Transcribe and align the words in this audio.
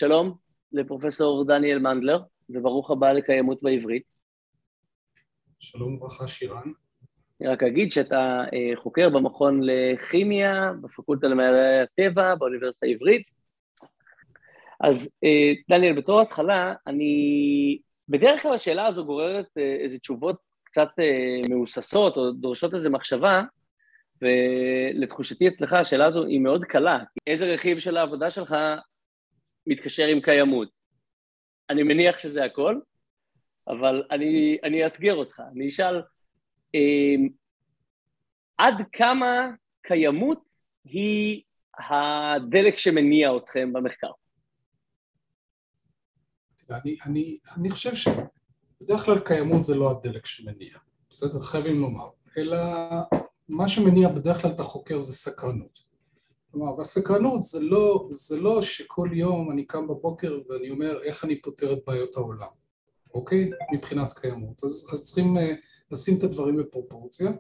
שלום 0.01 0.35
לפרופסור 0.73 1.45
דניאל 1.45 1.79
מנדלר, 1.79 2.21
וברוך 2.51 2.91
הבא 2.91 3.13
לקיימות 3.13 3.63
בעברית. 3.63 4.03
שלום 5.59 5.95
וברכה 5.95 6.27
שירן. 6.27 6.73
אני 7.41 7.49
רק 7.49 7.63
אגיד 7.63 7.93
שאתה 7.93 8.45
אה, 8.53 8.77
חוקר 8.77 9.09
במכון 9.09 9.61
לכימיה, 9.63 10.73
בפקולטה 10.81 11.27
למדעי 11.27 11.81
הטבע, 11.83 12.35
באוניברסיטה 12.35 12.87
העברית. 12.87 13.23
אז 14.81 15.11
אה, 15.25 15.53
דניאל, 15.71 15.97
בתור 15.97 16.21
התחלה, 16.21 16.75
אני... 16.87 17.79
בדרך 18.09 18.43
כלל 18.43 18.55
השאלה 18.55 18.87
הזו 18.87 19.05
גוררת 19.05 19.47
אה, 19.59 19.77
איזה 19.81 19.99
תשובות 19.99 20.37
קצת 20.65 20.89
מהוססות, 21.49 22.17
או 22.17 22.33
דורשות 22.33 22.75
איזו 22.75 22.91
מחשבה, 22.91 23.43
ולתחושתי 24.23 25.49
אצלך 25.49 25.73
השאלה 25.73 26.07
הזו 26.07 26.25
היא 26.25 26.41
מאוד 26.41 26.65
קלה. 26.65 26.99
איזה 27.27 27.47
רכיב 27.47 27.79
של 27.79 27.97
העבודה 27.97 28.31
שלך 28.31 28.55
מתקשר 29.67 30.07
עם 30.07 30.21
קיימות. 30.21 30.69
אני 31.71 31.83
מניח 31.83 32.19
שזה 32.19 32.45
הכל, 32.45 32.81
אבל 33.69 34.03
אני, 34.11 34.59
אני 34.65 34.85
אאתגר 34.85 35.15
אותך. 35.15 35.43
אני 35.53 35.69
אשאל, 35.69 36.03
אה, 36.75 37.15
עד 38.59 38.75
כמה 38.93 39.51
קיימות 39.83 40.51
היא 40.85 41.43
הדלק 41.79 42.79
שמניע 42.79 43.37
אתכם 43.37 43.73
במחקר? 43.73 44.11
אני, 46.71 46.97
אני, 47.05 47.39
אני 47.57 47.71
חושב 47.71 47.95
שבדרך 47.95 49.01
כלל 49.05 49.19
קיימות 49.19 49.65
זה 49.65 49.77
לא 49.77 49.91
הדלק 49.91 50.27
שמניע, 50.27 50.79
בסדר? 51.11 51.43
חייבים 51.43 51.81
לומר, 51.81 52.09
אלא 52.39 52.59
מה 53.49 53.69
שמניע 53.69 54.09
בדרך 54.09 54.43
כלל 54.43 54.51
את 54.51 54.61
החוקר 54.61 54.99
זה 54.99 55.13
סקרנות. 55.13 55.90
כלומר, 56.53 56.79
והסקרנות 56.79 57.43
זה 57.43 57.61
לא, 57.61 58.09
זה 58.11 58.41
לא 58.41 58.63
שכל 58.63 59.09
יום 59.13 59.51
אני 59.51 59.65
קם 59.65 59.89
בבוקר 59.89 60.41
ואני 60.49 60.71
אומר 60.71 61.03
איך 61.03 61.25
אני 61.25 61.41
פותר 61.41 61.73
את 61.73 61.79
בעיות 61.87 62.17
העולם, 62.17 62.49
אוקיי? 63.15 63.51
מבחינת 63.73 64.13
קיימות. 64.13 64.65
אז, 64.65 64.89
אז 64.93 65.05
צריכים 65.05 65.37
uh, 65.37 65.41
לשים 65.91 66.19
את 66.19 66.23
הדברים 66.23 66.57
בפרופורציה, 66.57 67.31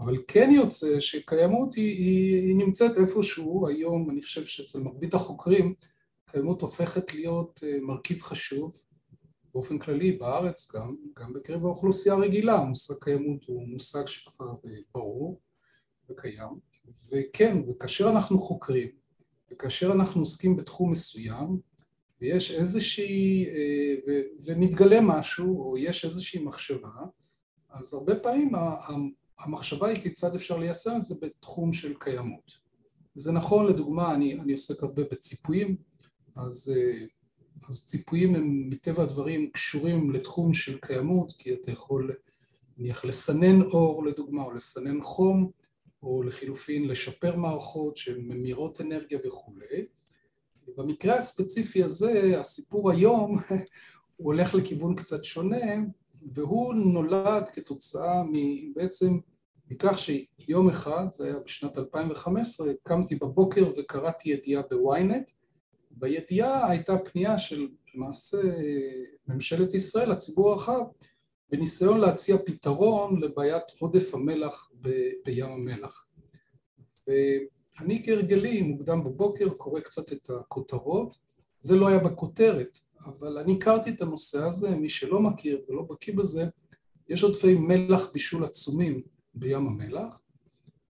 אבל 0.00 0.16
כן 0.28 0.50
יוצא 0.54 1.00
שקיימות 1.00 1.74
היא, 1.74 1.98
היא, 1.98 2.46
היא 2.46 2.56
נמצאת 2.56 2.96
איפשהו, 2.96 3.68
היום 3.68 4.10
אני 4.10 4.22
חושב 4.22 4.44
שאצל 4.44 4.80
מרבית 4.80 5.14
החוקרים 5.14 5.74
קיימות 6.30 6.62
הופכת 6.62 7.14
להיות 7.14 7.60
uh, 7.62 7.82
מרכיב 7.82 8.22
חשוב 8.22 8.76
באופן 9.54 9.78
כללי 9.78 10.12
בארץ 10.12 10.74
גם, 10.74 10.96
גם 11.18 11.32
בקרב 11.32 11.64
האוכלוסייה 11.64 12.14
הרגילה, 12.14 12.58
המושג 12.58 12.94
קיימות 13.00 13.44
הוא 13.44 13.68
מושג 13.68 14.06
שכבר 14.06 14.50
אה, 14.66 14.70
ברור 14.94 15.40
וקיים. 16.10 16.69
וכן, 17.12 17.58
וכאשר 17.68 18.10
אנחנו 18.10 18.38
חוקרים, 18.38 18.88
וכאשר 19.52 19.92
אנחנו 19.92 20.20
עוסקים 20.20 20.56
בתחום 20.56 20.90
מסוים, 20.90 21.58
ויש 22.20 22.50
איזושהי, 22.50 23.46
אה, 23.46 24.20
ומתגלה 24.46 25.00
משהו, 25.00 25.62
או 25.62 25.78
יש 25.78 26.04
איזושהי 26.04 26.42
מחשבה, 26.42 26.90
אז 27.70 27.94
הרבה 27.94 28.16
פעמים 28.16 28.52
המחשבה 29.38 29.88
היא 29.88 29.96
כיצד 29.96 30.34
אפשר 30.34 30.58
ליישם 30.58 30.90
את 30.96 31.04
זה 31.04 31.14
בתחום 31.22 31.72
של 31.72 31.94
קיימות. 31.98 32.52
וזה 33.16 33.32
נכון, 33.32 33.66
לדוגמה, 33.66 34.14
אני, 34.14 34.40
אני 34.40 34.52
עוסק 34.52 34.82
הרבה 34.82 35.02
בציפויים, 35.12 35.76
אז, 36.36 36.74
אה, 36.76 37.06
אז 37.68 37.86
ציפויים 37.86 38.34
הם 38.34 38.70
מטבע 38.70 39.02
הדברים 39.02 39.50
קשורים 39.50 40.10
לתחום 40.10 40.54
של 40.54 40.78
קיימות, 40.78 41.32
כי 41.32 41.54
אתה 41.54 41.70
יכול 41.70 42.14
נניח 42.78 43.04
לסנן 43.04 43.62
אור 43.62 44.06
לדוגמה, 44.06 44.42
או 44.42 44.52
לסנן 44.52 45.02
חום, 45.02 45.50
או 46.02 46.22
לחילופין 46.22 46.88
לשפר 46.88 47.36
מערכות 47.36 47.96
שהן 47.96 48.20
ממירות 48.20 48.80
אנרגיה 48.80 49.18
וכולי. 49.26 49.86
במקרה 50.76 51.16
הספציפי 51.16 51.82
הזה, 51.82 52.38
הסיפור 52.38 52.90
היום 52.90 53.36
הוא 54.16 54.32
הולך 54.32 54.54
לכיוון 54.54 54.94
קצת 54.94 55.24
שונה, 55.24 55.76
והוא 56.22 56.74
נולד 56.74 57.48
כתוצאה 57.52 58.22
בעצם 58.74 59.18
מכך 59.70 59.98
שיום 59.98 60.68
אחד, 60.68 61.06
זה 61.10 61.26
היה 61.26 61.38
בשנת 61.44 61.78
2015, 61.78 62.72
קמתי 62.82 63.14
בבוקר 63.14 63.70
וקראתי 63.78 64.30
ידיעה 64.30 64.62
בוויינט, 64.70 65.30
בידיעה 65.90 66.70
הייתה 66.70 66.98
פנייה 67.04 67.38
של 67.38 67.68
למעשה 67.94 68.38
ממשלת 69.28 69.74
ישראל, 69.74 70.12
הציבור 70.12 70.50
הרחב, 70.52 70.80
בניסיון 71.50 72.00
להציע 72.00 72.36
פתרון 72.46 73.20
לבעיית 73.20 73.62
עודף 73.78 74.14
המלח 74.14 74.70
בים 75.24 75.46
המלח. 75.46 76.06
ואני 77.08 78.02
כהרגלי 78.04 78.62
מוקדם 78.62 79.04
בבוקר 79.04 79.48
קורא 79.48 79.80
קצת 79.80 80.12
את 80.12 80.30
הכותרות, 80.30 81.16
זה 81.60 81.76
לא 81.76 81.88
היה 81.88 81.98
בכותרת, 81.98 82.78
אבל 83.04 83.38
אני 83.38 83.56
הכרתי 83.56 83.90
את 83.90 84.02
הנושא 84.02 84.44
הזה, 84.44 84.70
מי 84.70 84.88
שלא 84.88 85.20
מכיר 85.20 85.64
ולא 85.68 85.82
בקיא 85.82 86.14
בזה, 86.16 86.44
יש 87.08 87.22
עודפי 87.22 87.54
מלח 87.54 88.12
בישול 88.12 88.44
עצומים 88.44 89.02
בים 89.34 89.66
המלח, 89.66 90.20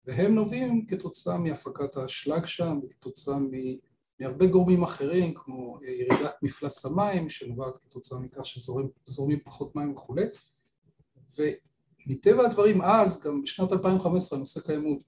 והם 0.07 0.35
נובעים 0.35 0.87
כתוצאה 0.87 1.39
מהפקת 1.39 1.97
האשלג 1.97 2.47
שם, 2.47 2.81
כתוצאה 2.91 3.39
מהרבה 4.21 4.47
גורמים 4.47 4.83
אחרים, 4.83 5.35
כמו 5.35 5.79
ירידת 5.83 6.35
מפלס 6.43 6.87
המים, 6.87 7.29
שנובעת 7.29 7.75
כתוצאה 7.83 8.21
מכך 8.21 8.47
שזורמים 8.47 9.41
פחות 9.45 9.77
מים 9.77 9.93
וכולי, 9.93 10.25
ומטבע 11.39 12.45
הדברים 12.47 12.83
אז, 12.83 13.23
גם 13.23 13.43
בשנת 13.43 13.73
2015 13.73 14.37
הנושא 14.37 14.61
קיימות 14.61 14.99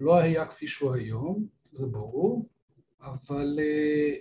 לא 0.00 0.16
היה 0.16 0.46
כפי 0.46 0.66
שהוא 0.66 0.94
היום, 0.94 1.46
זה 1.70 1.86
ברור, 1.86 2.48
אבל 3.00 3.58
אה, 3.60 4.14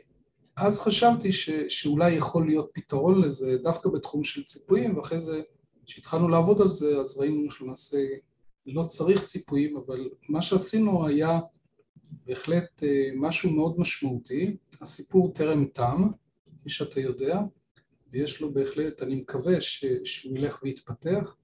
אז 0.56 0.82
חשבתי 0.82 1.34
ש, 1.34 1.50
שאולי 1.68 2.12
יכול 2.12 2.48
להיות 2.48 2.70
פתרון 2.74 3.22
לזה 3.22 3.58
דווקא 3.58 3.90
בתחום 3.90 4.24
של 4.24 4.44
ציפויים, 4.44 4.98
ואחרי 4.98 5.20
זה 5.20 5.42
כשהתחלנו 5.86 6.30
לעבוד 6.30 6.62
על 6.62 6.68
זה 6.68 6.98
אז 6.98 7.20
ראינו 7.20 7.52
שלמעשה 7.52 7.98
לא 8.66 8.84
צריך 8.84 9.26
ציפויים, 9.26 9.78
אבל 9.78 10.10
מה 10.30 10.42
שעשינו 10.42 11.08
היה 11.08 11.40
בהחלט 12.26 12.84
משהו 13.16 13.52
מאוד 13.52 13.80
משמעותי. 13.80 14.58
הסיפור 14.82 15.34
טרם 15.34 15.66
תם, 15.66 16.08
כפי 16.60 16.70
שאתה 16.70 17.00
יודע, 17.00 17.40
ויש 18.12 18.42
לו 18.42 18.54
בהחלט, 18.54 19.04
אני 19.04 19.16
מקווה 19.16 19.62
ש, 19.62 19.86
שהוא 20.04 20.38
ילך 20.38 20.64
ויתפתח, 20.64 21.36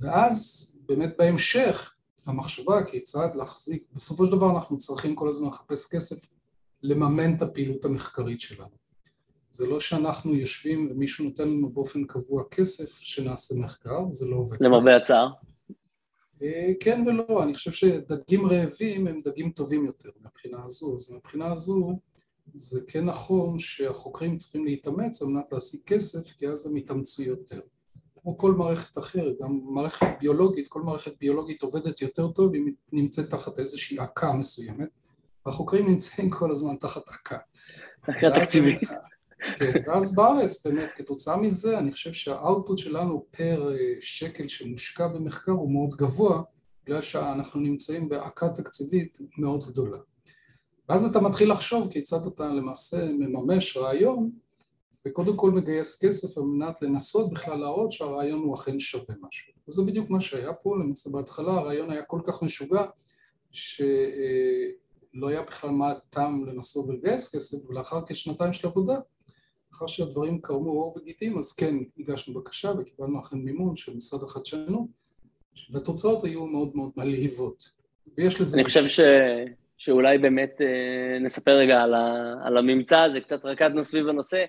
ואז 0.00 0.68
באמת 0.86 1.14
בהמשך 1.18 1.94
המחשבה 2.26 2.84
כיצד 2.84 3.28
להחזיק, 3.34 3.84
בסופו 3.92 4.26
של 4.26 4.32
דבר 4.32 4.50
אנחנו 4.50 4.78
צריכים 4.78 5.14
כל 5.14 5.28
הזמן 5.28 5.48
לחפש 5.48 5.94
כסף 5.94 6.28
לממן 6.82 7.36
את 7.36 7.42
הפעילות 7.42 7.84
המחקרית 7.84 8.40
שלנו. 8.40 8.82
זה 9.50 9.66
לא 9.66 9.80
שאנחנו 9.80 10.34
יושבים 10.34 10.88
ומישהו 10.90 11.24
נותן 11.24 11.48
לנו 11.48 11.70
באופן 11.70 12.04
קבוע 12.04 12.42
כסף 12.50 12.98
שנעשה 12.98 13.54
מחקר, 13.54 14.10
זה 14.10 14.30
לא 14.30 14.36
עובד. 14.36 14.56
למרבה 14.60 14.96
הצער. 14.96 15.28
אה, 16.42 16.72
כן 16.80 17.04
ולא, 17.06 17.42
אני 17.42 17.54
חושב 17.54 17.72
שדגים 17.72 18.46
רעבים 18.46 19.06
הם 19.06 19.20
דגים 19.24 19.50
טובים 19.50 19.86
יותר 19.86 20.10
מבחינה 20.24 20.64
הזו, 20.64 20.94
אז 20.94 21.14
מבחינה 21.14 21.52
הזו 21.52 21.98
זה 22.54 22.80
כן 22.88 23.04
נכון 23.04 23.58
שהחוקרים 23.58 24.36
צריכים 24.36 24.64
להתאמץ 24.64 25.22
על 25.22 25.28
מנת 25.28 25.52
להשיג 25.52 25.80
כסף 25.86 26.32
כי 26.32 26.48
אז 26.48 26.66
הם 26.66 26.76
יתאמצו 26.76 27.22
יותר. 27.22 27.60
כמו 28.22 28.38
כל 28.38 28.52
מערכת 28.52 28.98
אחרת, 28.98 29.34
גם 29.42 29.60
מערכת 29.64 30.06
ביולוגית, 30.20 30.68
כל 30.68 30.82
מערכת 30.82 31.12
ביולוגית 31.20 31.62
עובדת 31.62 32.02
יותר 32.02 32.28
טוב 32.28 32.54
אם 32.54 32.66
היא 32.66 32.74
נמצאת 32.92 33.30
תחת 33.30 33.58
איזושהי 33.58 33.98
עקה 33.98 34.32
מסוימת, 34.32 34.88
והחוקרים 35.46 35.88
נמצאים 35.88 36.30
כל 36.30 36.50
הזמן 36.50 36.76
תחת 36.76 37.02
עקה. 37.08 37.38
עקה 38.02 38.40
תקציבית. 38.40 38.80
כן, 39.58 39.72
ואז 39.86 40.14
בארץ 40.14 40.66
באמת 40.66 40.90
כתוצאה 40.94 41.36
מזה 41.36 41.78
אני 41.78 41.92
חושב 41.92 42.12
שהאוטפוט 42.12 42.78
שלנו 42.78 43.26
פר 43.30 43.72
אה, 43.72 43.76
שקל 44.00 44.48
שמושקע 44.48 45.08
במחקר 45.08 45.52
הוא 45.52 45.72
מאוד 45.72 45.90
גבוה 45.90 46.42
בגלל 46.84 47.02
שאנחנו 47.02 47.60
נמצאים 47.60 48.08
בעקה 48.08 48.48
תקציבית 48.48 49.18
מאוד 49.38 49.64
גדולה. 49.64 49.98
ואז 50.88 51.04
אתה 51.04 51.20
מתחיל 51.20 51.52
לחשוב 51.52 51.92
כיצד 51.92 52.26
אתה 52.26 52.44
למעשה 52.44 53.04
מממש 53.04 53.76
רעיון 53.76 54.30
וקודם 55.06 55.36
כל 55.36 55.50
מגייס 55.50 56.04
כסף 56.04 56.38
על 56.38 56.44
מנת 56.44 56.82
לנסות 56.82 57.30
בכלל 57.30 57.58
להראות 57.58 57.92
שהרעיון 57.92 58.38
הוא 58.38 58.54
אכן 58.54 58.80
שווה 58.80 59.14
משהו. 59.22 59.52
וזה 59.68 59.82
בדיוק 59.82 60.10
מה 60.10 60.20
שהיה 60.20 60.52
פה, 60.52 60.76
למעשה 60.76 61.10
בהתחלה 61.10 61.52
הרעיון 61.52 61.90
היה 61.90 62.02
כל 62.02 62.20
כך 62.26 62.42
משוגע 62.42 62.86
שלא 63.50 63.86
אה, 65.24 65.28
היה 65.28 65.42
בכלל 65.42 65.70
מה 65.70 65.94
טעם 66.10 66.46
לנסות 66.46 66.88
ולגייס 66.88 67.36
כסף 67.36 67.70
ולאחר 67.70 68.00
כשנתיים 68.06 68.52
של 68.52 68.66
עבודה 68.66 68.98
לאחר 69.72 69.86
שהדברים 69.86 70.40
קרמו 70.40 70.70
עור 70.70 70.98
וגיטים 70.98 71.38
אז 71.38 71.52
כן 71.52 71.74
הגשנו 71.98 72.34
בקשה 72.34 72.72
וקיבלנו 72.78 73.20
אכן 73.20 73.36
מימון 73.36 73.76
של 73.76 73.96
משרד 73.96 74.22
החדשנות 74.22 74.86
והתוצאות 75.70 76.24
היו 76.24 76.46
מאוד 76.46 76.76
מאוד 76.76 76.90
מלהיבות. 76.96 77.64
ויש 78.18 78.40
לזה... 78.40 78.56
אני 78.56 78.64
חושב 78.64 78.88
ש... 78.88 79.00
שאולי 79.76 80.18
באמת 80.18 80.60
אה, 80.60 81.18
נספר 81.20 81.50
רגע 81.50 81.82
על, 81.82 81.94
ה... 81.94 82.34
על 82.44 82.56
הממצא 82.56 82.98
הזה, 82.98 83.20
קצת 83.20 83.44
רקדנו 83.44 83.84
סביב 83.84 84.08
הנושא. 84.08 84.44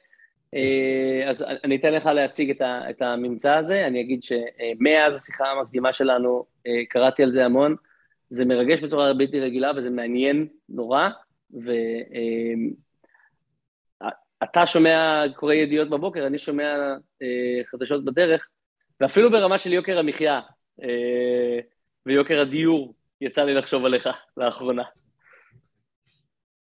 אה, 0.56 1.30
אז 1.30 1.44
אני 1.64 1.76
אתן 1.76 1.94
לך 1.94 2.06
להציג 2.06 2.50
את, 2.50 2.62
ה, 2.62 2.90
את 2.90 3.02
הממצא 3.02 3.54
הזה, 3.54 3.88
אני 3.88 4.02
אגיד 4.02 4.24
שמאז 4.24 5.16
השיחה 5.16 5.46
המקדימה 5.46 5.94
שלנו 5.94 6.46
אה, 6.68 6.86
קראתי 6.90 7.24
על 7.24 7.32
זה 7.32 7.46
המון, 7.46 7.76
זה 8.30 8.46
מרגש 8.46 8.80
בצורה 8.80 9.14
בלתי 9.14 9.40
רגילה 9.40 9.72
וזה 9.76 9.90
מעניין 9.90 10.48
נורא, 10.70 11.10
ואתה 11.54 11.74
אה, 14.58 14.68
שומע, 14.68 15.24
קורא 15.36 15.54
ידיעות 15.54 15.90
בבוקר, 15.90 16.28
אני 16.28 16.38
שומע 16.38 16.96
חדשות 17.72 18.06
בדרך, 18.06 18.48
ואפילו 19.00 19.32
ברמה 19.32 19.58
של 19.58 19.74
יוקר 19.74 20.00
המחיה 20.00 20.42
ויוקר 22.06 22.42
הדיור, 22.42 22.94
יצא 23.22 23.42
לי 23.42 23.54
לחשוב 23.54 23.86
עליך 23.86 24.10
לאחרונה. 24.38 24.84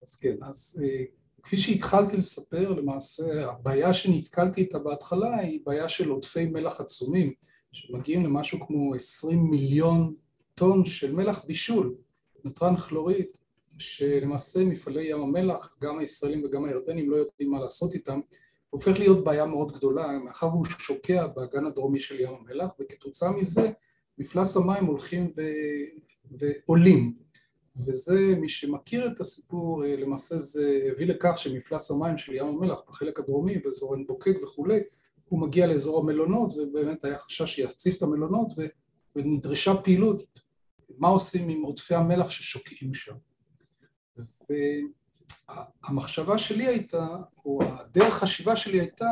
אז 0.03 0.19
כן, 0.23 0.37
אז 0.43 0.85
כפי 1.43 1.57
שהתחלתי 1.57 2.17
לספר, 2.17 2.71
למעשה 2.71 3.51
הבעיה 3.51 3.93
שנתקלתי 3.93 4.61
איתה 4.61 4.79
בהתחלה 4.79 5.37
היא 5.39 5.61
בעיה 5.65 5.89
של 5.89 6.09
עודפי 6.09 6.47
מלח 6.47 6.81
עצומים, 6.81 7.33
שמגיעים 7.73 8.25
למשהו 8.25 8.67
כמו 8.67 8.95
20 8.95 9.51
מיליון 9.51 10.15
טון 10.55 10.85
של 10.87 11.13
מלח 11.13 11.45
בישול, 11.45 11.95
נוטרן 12.45 12.77
כלוריד, 12.77 13.27
שלמעשה 13.81 14.65
מפעלי 14.65 15.11
ים 15.11 15.21
המלח, 15.21 15.77
גם 15.83 15.99
הישראלים 15.99 16.45
וגם 16.45 16.65
הירדנים 16.65 17.11
לא 17.11 17.17
יודעים 17.17 17.51
מה 17.51 17.61
לעשות 17.61 17.95
איתם, 17.95 18.21
הופך 18.71 18.99
להיות 18.99 19.25
בעיה 19.25 19.47
מאוד 19.47 19.73
גדולה, 19.73 20.19
מאחר 20.19 20.47
והוא 20.47 20.65
שוקע 20.65 21.27
באגן 21.27 21.67
הדרומי 21.67 22.01
של 22.01 22.21
ים 22.21 22.35
המלח, 22.41 22.71
וכתוצאה 22.81 23.33
מזה 23.33 23.71
מפלס 24.19 24.57
המים 24.57 24.87
הולכים 24.87 25.29
ו... 25.37 25.41
ועולים. 26.31 27.15
וזה, 27.77 28.19
מי 28.41 28.49
שמכיר 28.49 29.07
את 29.07 29.21
הסיפור, 29.21 29.85
אה, 29.85 29.97
למעשה 29.97 30.39
זה 30.39 30.89
הביא 30.91 31.07
לכך 31.07 31.33
שמפלס 31.37 31.91
המים 31.91 32.19
של 32.19 32.35
ים 32.35 32.47
המלח 32.47 32.81
בחלק 32.89 33.19
הדרומי, 33.19 33.59
באזור 33.59 33.95
עין 33.95 34.07
בוקק 34.07 34.37
וכולי, 34.43 34.81
הוא 35.25 35.41
מגיע 35.41 35.67
לאזור 35.67 35.99
המלונות, 35.99 36.53
ובאמת 36.57 37.05
היה 37.05 37.19
חשש 37.19 37.55
שיציף 37.55 37.97
את 37.97 38.03
המלונות, 38.03 38.53
ונדרשה 39.17 39.75
פעילות, 39.85 40.23
מה 40.99 41.09
עושים 41.09 41.49
עם 41.49 41.63
עודפי 41.63 41.95
המלח 41.95 42.31
ששוקעים 42.31 42.95
שם. 42.95 43.15
והמחשבה 45.49 46.39
שלי 46.39 46.67
הייתה, 46.67 47.07
או 47.45 47.59
הדרך 47.63 48.15
חשיבה 48.15 48.57
שלי 48.57 48.81
הייתה, 48.81 49.11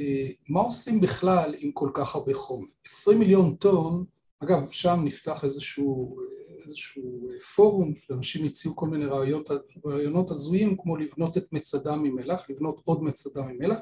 אה, 0.00 0.28
מה 0.48 0.60
עושים 0.60 1.00
בכלל 1.00 1.54
עם 1.58 1.72
כל 1.72 1.90
כך 1.94 2.14
הרבה 2.14 2.34
חומר? 2.34 2.66
20 2.86 3.18
מיליון 3.18 3.54
טון, 3.54 4.04
אגב, 4.40 4.70
שם 4.70 5.00
נפתח 5.04 5.44
איזשהו 5.44 6.16
איזשהו 6.66 7.28
פורום 7.56 7.94
שאנשים 7.94 8.46
הציעו 8.46 8.76
כל 8.76 8.88
מיני 8.88 9.06
רעיונות, 9.06 9.50
רעיונות 9.86 10.30
הזויים 10.30 10.76
כמו 10.76 10.96
לבנות 10.96 11.36
את 11.36 11.52
מצדה 11.52 11.96
ממלח, 11.96 12.50
לבנות 12.50 12.80
עוד 12.84 13.02
מצדה 13.02 13.42
ממלח 13.42 13.78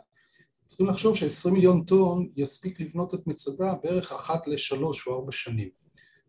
צריכים 0.72 0.86
לחשוב 0.86 1.16
ש-20 1.16 1.50
מיליון 1.50 1.84
טון 1.84 2.28
יספיק 2.36 2.80
לבנות 2.80 3.14
את 3.14 3.26
מצדה 3.26 3.74
בערך 3.82 4.12
אחת 4.12 4.46
לשלוש 4.46 5.06
או 5.06 5.14
ארבע 5.14 5.32
שנים 5.32 5.68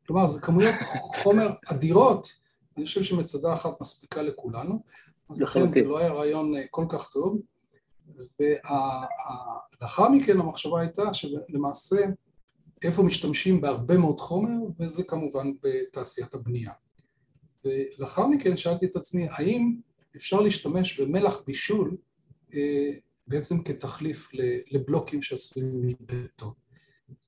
כלומר 0.08 0.28
זה 0.28 0.42
כמויות 0.42 0.76
חומר 1.24 1.50
אדירות 1.66 2.32
אני 2.78 2.86
חושב 2.86 3.04
שמצדה 3.04 3.54
אחת 3.54 3.81
מספיקה 3.81 4.22
לכולנו 4.22 4.84
אז 5.30 5.42
לכן 5.42 5.72
זה 5.72 5.88
לא 5.88 6.00
היה 6.00 6.12
רעיון 6.12 6.56
אה, 6.56 6.62
כל 6.72 6.86
כך 6.90 7.10
טוב 7.12 7.42
ולאחר 8.40 10.10
מכן 10.10 10.40
המחשבה 10.40 10.81
הייתה 10.81 11.14
שלמעשה 11.14 12.06
איפה 12.84 13.04
משתמשים 13.04 13.62
בהרבה 13.62 13.98
מאוד 13.98 14.20
חומר, 14.20 14.58
וזה 14.80 15.04
כמובן 15.04 15.52
בתעשיית 15.64 16.34
הבנייה. 16.34 16.72
ולאחר 17.65 18.27
מכן 18.27 18.58
שאלתי 18.58 18.86
את 18.86 18.96
עצמי, 18.96 19.27
האם 19.32 19.75
אפשר 20.15 20.42
להשתמש 20.42 21.00
במלח 21.00 21.42
בישול 21.48 21.98
אה, 22.53 22.92
בעצם 23.27 23.63
כתחליף 23.63 24.30
לבלוקים 24.72 25.22
שעשויים 25.22 25.82
מבטון. 25.88 26.53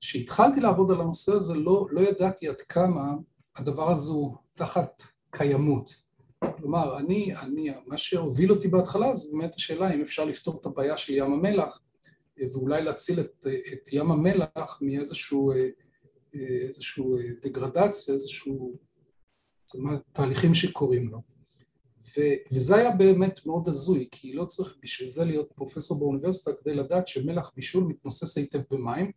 כשהתחלתי 0.02 0.62
לעבוד 0.62 0.92
על 0.92 1.02
הנושא 1.02 1.32
הזה 1.32 1.54
לא, 1.54 1.88
לא 1.92 2.02
ידעתי 2.02 2.48
עד 2.48 2.62
כמה 2.62 3.14
הדבר 3.56 3.92
הזה 3.92 4.12
הוא 4.12 4.36
תחת 4.54 5.04
קיימות. 5.38 5.96
כלומר, 6.58 6.98
אני, 6.98 7.36
אני, 7.36 7.70
מה 7.86 7.98
שהוביל 7.98 8.52
אותי 8.52 8.68
בהתחלה 8.68 9.16
זה 9.16 9.28
באמת 9.32 9.56
השאלה 9.56 9.94
אם 9.94 10.02
אפשר 10.02 10.26
לפתור 10.26 10.60
את 10.62 10.66
הבעיה 10.66 10.98
של 10.98 11.14
ים 11.14 11.34
המלח 11.34 11.80
ואולי 12.54 12.84
להציל 12.84 13.20
את, 13.20 13.48
את 13.74 13.90
ים 13.92 14.12
המלח 14.12 14.80
מאיזשהו 14.82 15.52
איזשהו 16.68 17.18
דגרדציה, 17.42 18.14
איזשהו 18.14 18.74
תהליכים 20.14 20.54
שקורים 20.54 21.10
לו. 21.10 21.22
ו, 22.06 22.22
וזה 22.52 22.76
היה 22.76 22.92
באמת 22.92 23.46
מאוד 23.46 23.68
הזוי, 23.68 24.08
כי 24.12 24.34
לא 24.34 24.46
צריך 24.46 24.76
בשביל 24.84 25.08
זה 25.08 25.26
להיות 25.26 25.52
פרופסור 25.56 26.00
באוניברסיטה 26.00 26.52
כדי 26.62 26.74
לדעת 26.74 27.08
שמלח 27.08 27.52
בישול 27.56 27.84
מתנוסס 27.84 28.38
היטב 28.38 28.62
במים, 28.72 29.12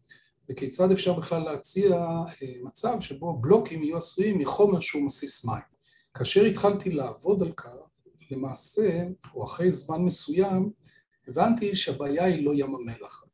וכיצד 0.51 0.93
אפשר 0.93 1.13
בכלל 1.13 1.43
להציע 1.43 1.97
אה, 1.97 2.25
מצב 2.63 2.97
שבו 3.01 3.39
בלוקים 3.41 3.83
יהיו 3.83 3.97
עשויים 3.97 4.39
מחומר 4.39 4.81
שהוא 4.81 5.07
מסיס 5.07 5.45
מים. 5.45 5.78
כאשר 6.19 6.45
התחלתי 6.45 6.91
לעבוד 6.91 7.43
על 7.43 7.53
כך, 7.53 7.71
למעשה, 8.31 9.03
או 9.35 9.45
אחרי 9.45 9.73
זמן 9.73 10.03
מסוים, 10.03 10.71
הבנתי 11.29 11.77
שהבעיה 11.77 12.25
היא 12.25 12.45
לא 12.45 12.53
ים 12.55 12.75
המלח, 12.75 13.25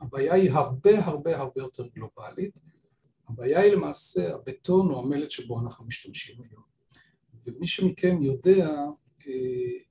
הבעיה 0.00 0.34
היא 0.34 0.50
הרבה 0.50 1.04
הרבה 1.04 1.38
הרבה 1.38 1.60
יותר 1.60 1.86
גלובלית, 1.86 2.60
הבעיה 3.28 3.60
היא 3.60 3.72
למעשה 3.72 4.34
הבטון 4.34 4.90
או 4.90 4.98
המלט 4.98 5.30
שבו 5.30 5.60
אנחנו 5.60 5.86
משתמשים 5.86 6.36
היום. 6.42 6.62
ומי 7.46 7.66
שמכם 7.66 8.22
יודע, 8.22 8.68
אה, 9.26 9.32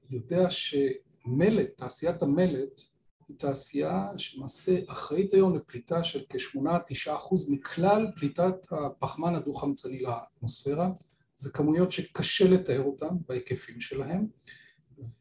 יודע 0.09 0.47
שמלט, 0.49 1.77
תעשיית 1.77 2.21
המלט, 2.21 2.81
היא 3.27 3.37
תעשייה 3.37 4.07
שלמעשה 4.17 4.79
אחראית 4.87 5.33
היום 5.33 5.55
לפליטה 5.55 6.03
של 6.03 6.23
כ-8-9% 6.29 7.11
מכלל 7.49 8.07
פליטת 8.15 8.55
הפחמן 8.71 9.35
הדו-חמצני 9.35 9.99
לאטמוספירה, 9.99 10.89
זה 11.37 11.51
כמויות 11.51 11.91
שקשה 11.91 12.49
לתאר 12.49 12.83
אותן 12.83 13.15
בהיקפים 13.27 13.81
שלהן, 13.81 14.27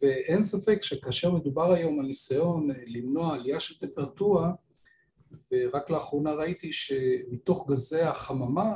ואין 0.02 0.42
ספק 0.42 0.82
שכאשר 0.82 1.30
מדובר 1.30 1.72
היום 1.72 2.00
על 2.00 2.06
ניסיון 2.06 2.70
אה, 2.70 2.76
למנוע 2.86 3.34
עלייה 3.34 3.60
של 3.60 3.78
טמפרטורה, 3.78 4.52
ורק 5.52 5.90
לאחרונה 5.90 6.32
ראיתי 6.32 6.72
שמתוך 6.72 7.70
גזי 7.70 8.00
החממה 8.00 8.74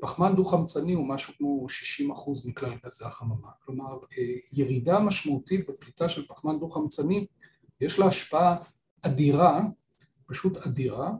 פחמן 0.00 0.36
דו-חמצני 0.36 0.92
הוא 0.92 1.08
משהו 1.08 1.34
כמו 1.38 1.68
60 1.68 2.10
אחוז 2.10 2.46
מכלל 2.46 2.74
גזי 2.84 3.04
החממה, 3.04 3.48
כלומר 3.64 3.98
ירידה 4.52 5.00
משמעותית 5.00 5.70
בפליטה 5.70 6.08
של 6.08 6.26
פחמן 6.26 6.58
דו-חמצני 6.58 7.26
יש 7.80 7.98
לה 7.98 8.06
השפעה 8.06 8.56
אדירה, 9.02 9.60
פשוט 10.26 10.56
אדירה, 10.56 11.12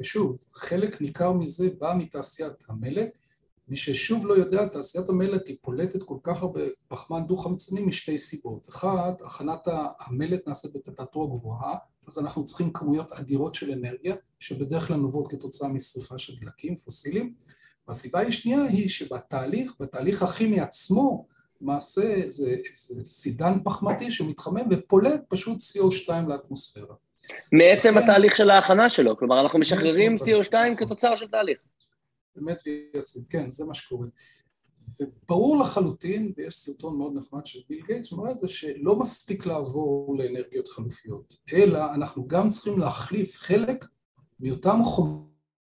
ושוב, 0.00 0.44
חלק 0.54 1.00
ניכר 1.00 1.32
מזה 1.32 1.68
בא 1.78 1.94
מתעשיית 1.98 2.64
המלט, 2.68 3.10
מי 3.68 3.76
ששוב 3.76 4.26
לא 4.26 4.34
יודע, 4.34 4.68
תעשיית 4.68 5.08
המלט 5.08 5.46
היא 5.46 5.56
פולטת 5.62 6.02
כל 6.02 6.16
כך 6.22 6.42
הרבה 6.42 6.60
פחמן 6.88 7.26
דו-חמצני 7.26 7.80
משתי 7.80 8.18
סיבות. 8.18 8.68
אחת, 8.68 9.22
הכנת 9.22 9.68
המלט 10.00 10.48
נעשית 10.48 10.76
בטמפרטורה 10.76 11.26
גבוהה, 11.26 11.74
אז 12.06 12.18
אנחנו 12.18 12.44
צריכים 12.44 12.72
כמויות 12.72 13.12
אדירות 13.12 13.54
של 13.54 13.72
אנרגיה, 13.72 14.14
שבדרך 14.38 14.88
כלל 14.88 14.96
נובעות 14.96 15.30
כתוצאה 15.30 15.68
משרפה 15.68 16.18
של 16.18 16.32
דלקים 16.40 16.76
פוסיליים. 16.76 17.34
והסיבה 17.88 18.22
השנייה 18.22 18.62
היא 18.62 18.88
שבתהליך, 18.88 19.74
בתהליך 19.80 20.22
הכימי 20.22 20.60
עצמו, 20.60 21.26
למעשה 21.60 22.22
זה, 22.28 22.56
זה 22.72 23.04
סידן 23.04 23.58
פחמתי 23.64 24.10
שמתחמם 24.10 24.62
ופולט 24.70 25.20
פשוט 25.28 25.58
CO2 25.58 26.12
לאטמוספירה. 26.28 26.94
מעצם 27.52 27.90
לכן, 27.90 27.98
התהליך 27.98 28.36
של 28.36 28.50
ההכנה 28.50 28.90
שלו, 28.90 29.16
כלומר 29.16 29.40
אנחנו 29.40 29.58
משחררים 29.58 30.16
CO2 30.16 30.54
כתוצר 30.76 31.16
של 31.16 31.28
תהליך. 31.28 31.58
באמת 32.36 32.58
ויציב, 32.94 33.22
כן, 33.30 33.50
זה 33.50 33.64
מה 33.64 33.74
שקורה. 33.74 34.06
וברור 35.00 35.58
לחלוטין, 35.58 36.32
ויש 36.36 36.54
סרטון 36.54 36.98
מאוד 36.98 37.14
נחמד 37.14 37.46
של 37.46 37.58
ביל 37.68 37.82
גייטס 37.86 38.06
שמראה 38.06 38.30
את 38.30 38.38
זה, 38.38 38.48
שלא 38.48 38.98
מספיק 38.98 39.46
לעבור 39.46 40.16
לאנרגיות 40.18 40.68
חלופיות, 40.68 41.36
אלא 41.52 41.94
אנחנו 41.94 42.28
גם 42.28 42.48
צריכים 42.48 42.78
להחליף 42.78 43.36
חלק 43.36 43.84
מאותם 44.40 44.80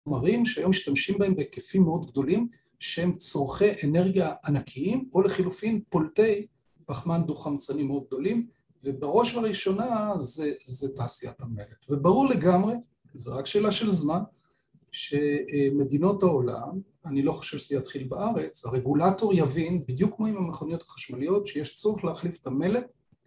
חומרים 0.05 0.45
שהיום 0.45 0.69
משתמשים 0.69 1.17
בהם 1.17 1.36
בהיקפים 1.36 1.83
מאוד 1.83 2.12
גדולים, 2.12 2.47
שהם 2.79 3.17
צורכי 3.17 3.69
אנרגיה 3.83 4.33
ענקיים, 4.45 5.09
או 5.13 5.21
לחילופין 5.21 5.81
פולטי 5.89 6.47
פחמן 6.86 7.25
דו-חמצני 7.25 7.83
מאוד 7.83 8.03
גדולים, 8.07 8.47
ובראש 8.83 9.36
ובראשונה 9.36 10.13
זה, 10.17 10.53
זה 10.65 10.95
תעשיית 10.95 11.41
המלט. 11.41 11.89
וברור 11.89 12.25
לגמרי, 12.29 12.75
זו 13.13 13.36
רק 13.36 13.45
שאלה 13.45 13.71
של 13.71 13.89
זמן, 13.89 14.19
שמדינות 14.98 16.24
העולם, 16.24 16.80
אני 17.06 17.22
לא 17.22 17.32
חושב 17.32 17.58
שזה 17.58 17.75
יתחיל 17.75 18.08
בארץ, 18.08 18.66
הרגולטור 18.66 19.34
יבין, 19.34 19.84
בדיוק 19.88 20.16
כמו 20.16 20.25
עם 20.25 20.38
המכוניות 20.38 20.82
החשמליות, 20.82 21.48
שיש 21.48 21.74
צורך 21.74 22.04
להחליף 22.04 22.42
את 22.42 22.48
המלט 22.48 22.86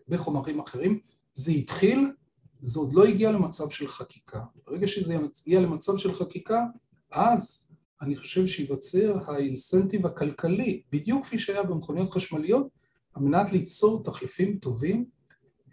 בחומרים 0.09 0.61
אחרים. 0.61 1.01
זה 1.33 1.53
התחיל, 1.53 2.13
זה 2.61 2.81
עוד 2.81 2.93
לא 2.93 3.05
הגיע 3.05 3.33
למצב 3.33 3.71
של 3.71 3.89
חקיקה. 3.89 4.41
ברגע 4.67 4.87
שזה 4.87 5.15
יגיע 5.47 5.61
למצב 5.61 5.99
של 5.99 6.15
חקיקה, 6.15 6.65
אז 7.11 7.71
אני 8.03 8.17
חושב 8.17 8.47
שייווצר 8.47 9.19
האינסנטיב 9.27 10.07
הכלכלי, 10.07 10.83
בדיוק 10.93 11.25
כפי 11.25 11.39
שהיה 11.39 11.63
במכוניות 11.63 12.11
חשמליות, 12.11 12.67
על 13.15 13.23
מנת 13.23 13.53
ליצור 13.53 14.05
תחליפים 14.05 14.59
טובים, 14.59 15.05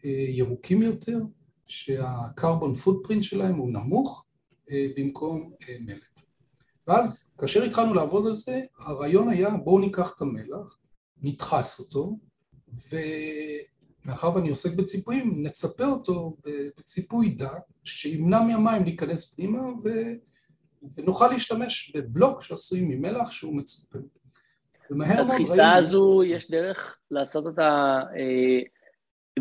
אה, 0.05 0.09
ירוקים 0.29 0.81
יותר, 0.81 1.19
שהקרבון 1.67 2.73
פוטפרינט 2.73 3.23
שלהם 3.23 3.55
הוא 3.55 3.71
נמוך, 3.71 4.26
במקום 4.69 5.53
אה, 5.69 5.75
מלט. 5.79 6.21
ואז 6.87 7.35
כאשר 7.37 7.63
התחלנו 7.63 7.93
לעבוד 7.93 8.27
על 8.27 8.33
זה, 8.33 8.61
הרעיון 8.79 9.29
היה 9.29 9.49
בואו 9.49 9.79
ניקח 9.79 10.13
את 10.15 10.21
המלח, 10.21 10.77
נדחס 11.21 11.79
אותו, 11.79 12.17
ומאחר 14.05 14.35
ואני 14.35 14.49
עוסק 14.49 14.77
בציפויים, 14.77 15.43
נצפה 15.43 15.85
אותו 15.85 16.37
בציפוי 16.77 17.29
דק 17.29 17.61
שימנע 17.83 18.41
מהמים 18.41 18.83
להיכנס 18.83 19.35
פנימה 19.35 19.61
ו... 19.83 19.89
ונוכל 20.95 21.27
להשתמש 21.27 21.95
בבלוק 21.95 22.41
שעשוי 22.41 22.81
ממלח 22.81 23.31
שהוא 23.31 23.55
מצופה. 23.55 23.99
ומהר 24.91 25.15
מאוד 25.15 25.29
ראינו... 25.29 25.43
התחיסה 25.43 25.75
הזו, 25.75 26.23
יש 26.23 26.51
דרך 26.51 26.97
לעשות 27.11 27.45
אותה 27.45 27.99
אה, 28.15 28.61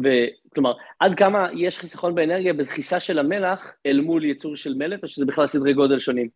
ו... 0.04 0.08
כלומר, 0.54 0.72
עד 1.00 1.12
כמה 1.16 1.48
יש 1.54 1.78
חיסכון 1.78 2.14
באנרגיה 2.14 2.52
בדחיסה 2.52 3.00
של 3.00 3.18
המלח 3.18 3.72
אל 3.86 4.00
מול 4.00 4.24
ייצור 4.24 4.56
של 4.56 4.74
מלט, 4.74 5.02
או 5.02 5.08
שזה 5.08 5.26
בכלל 5.26 5.46
סדרי 5.46 5.74
גודל 5.74 5.98
שונים? 5.98 6.28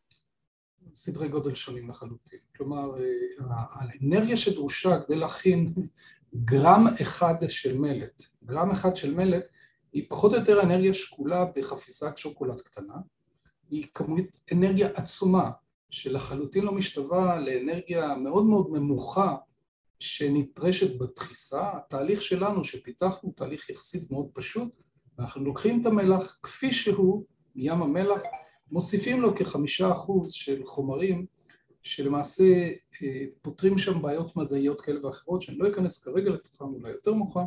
סדרי 0.95 1.29
גודל 1.29 1.55
שונים 1.55 1.89
לחלוטין. 1.89 2.39
כלומר, 2.57 2.99
אה, 2.99 3.55
האנרגיה 3.73 4.37
שדרושה 4.37 5.01
כדי 5.01 5.17
להכין 5.17 5.73
גרם 6.35 6.87
אחד 7.03 7.35
של 7.49 7.79
מלט, 7.79 8.23
גרם 8.45 8.71
אחד 8.71 8.97
של 8.97 9.15
מלט, 9.15 9.45
היא 9.93 10.05
פחות 10.09 10.33
או 10.33 10.39
יותר 10.39 10.63
אנרגיה 10.63 10.95
שקולה 10.95 11.45
בחפיסת 11.57 12.19
שוקולד 12.19 12.61
קטנה, 12.61 12.95
היא 13.71 13.87
כמות 13.95 14.25
אנרגיה 14.53 14.89
עצומה, 14.95 15.51
שלחלוטין 15.91 16.65
לא 16.65 16.73
משתווה 16.73 17.41
לאנרגיה 17.41 18.15
מאוד 18.15 18.45
מאוד 18.45 18.67
נמוכה 18.73 19.37
שנדרשת 20.01 20.99
בתחיסה, 20.99 21.71
התהליך 21.77 22.23
שלנו 22.23 22.65
שפיתחנו 22.65 23.33
תהליך 23.37 23.71
יחסית 23.71 24.11
מאוד 24.11 24.27
פשוט, 24.33 24.69
אנחנו 25.19 25.45
לוקחים 25.45 25.81
את 25.81 25.87
המלח 25.87 26.39
כפי 26.43 26.73
שהוא 26.73 27.25
מים 27.55 27.83
המלח, 27.83 28.21
מוסיפים 28.71 29.21
לו 29.21 29.37
כחמישה 29.37 29.93
אחוז 29.93 30.33
של 30.33 30.65
חומרים 30.65 31.27
שלמעשה 31.83 32.45
אה, 33.03 33.25
פותרים 33.43 33.79
שם 33.79 34.03
בעיות 34.03 34.37
מדעיות 34.37 34.81
כאלה 34.81 35.07
ואחרות 35.07 35.43
שאני 35.43 35.59
לא 35.59 35.69
אכנס 35.69 36.05
כרגע 36.05 36.31
לתוכם 36.31 36.65
אולי 36.65 36.91
יותר 36.91 37.15
מאוחר 37.15 37.45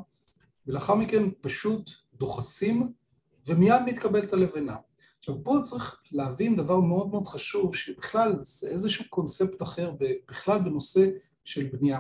ולאחר 0.68 0.96
מכן 0.96 1.24
פשוט 1.42 1.92
דוחסים 2.14 2.92
ומיד 3.48 3.82
מתקבלת 3.86 4.34
הלבנה. 4.34 4.76
עכשיו 5.20 5.44
פה 5.44 5.58
צריך 5.64 6.02
להבין 6.12 6.56
דבר 6.56 6.80
מאוד 6.80 7.08
מאוד 7.08 7.28
חשוב 7.28 7.76
שבכלל 7.76 8.36
זה 8.40 8.70
איזשהו 8.70 9.06
קונספט 9.10 9.62
אחר 9.62 9.92
בכלל 10.30 10.60
בנושא 10.60 11.10
של 11.46 11.64
בנייה 11.64 12.00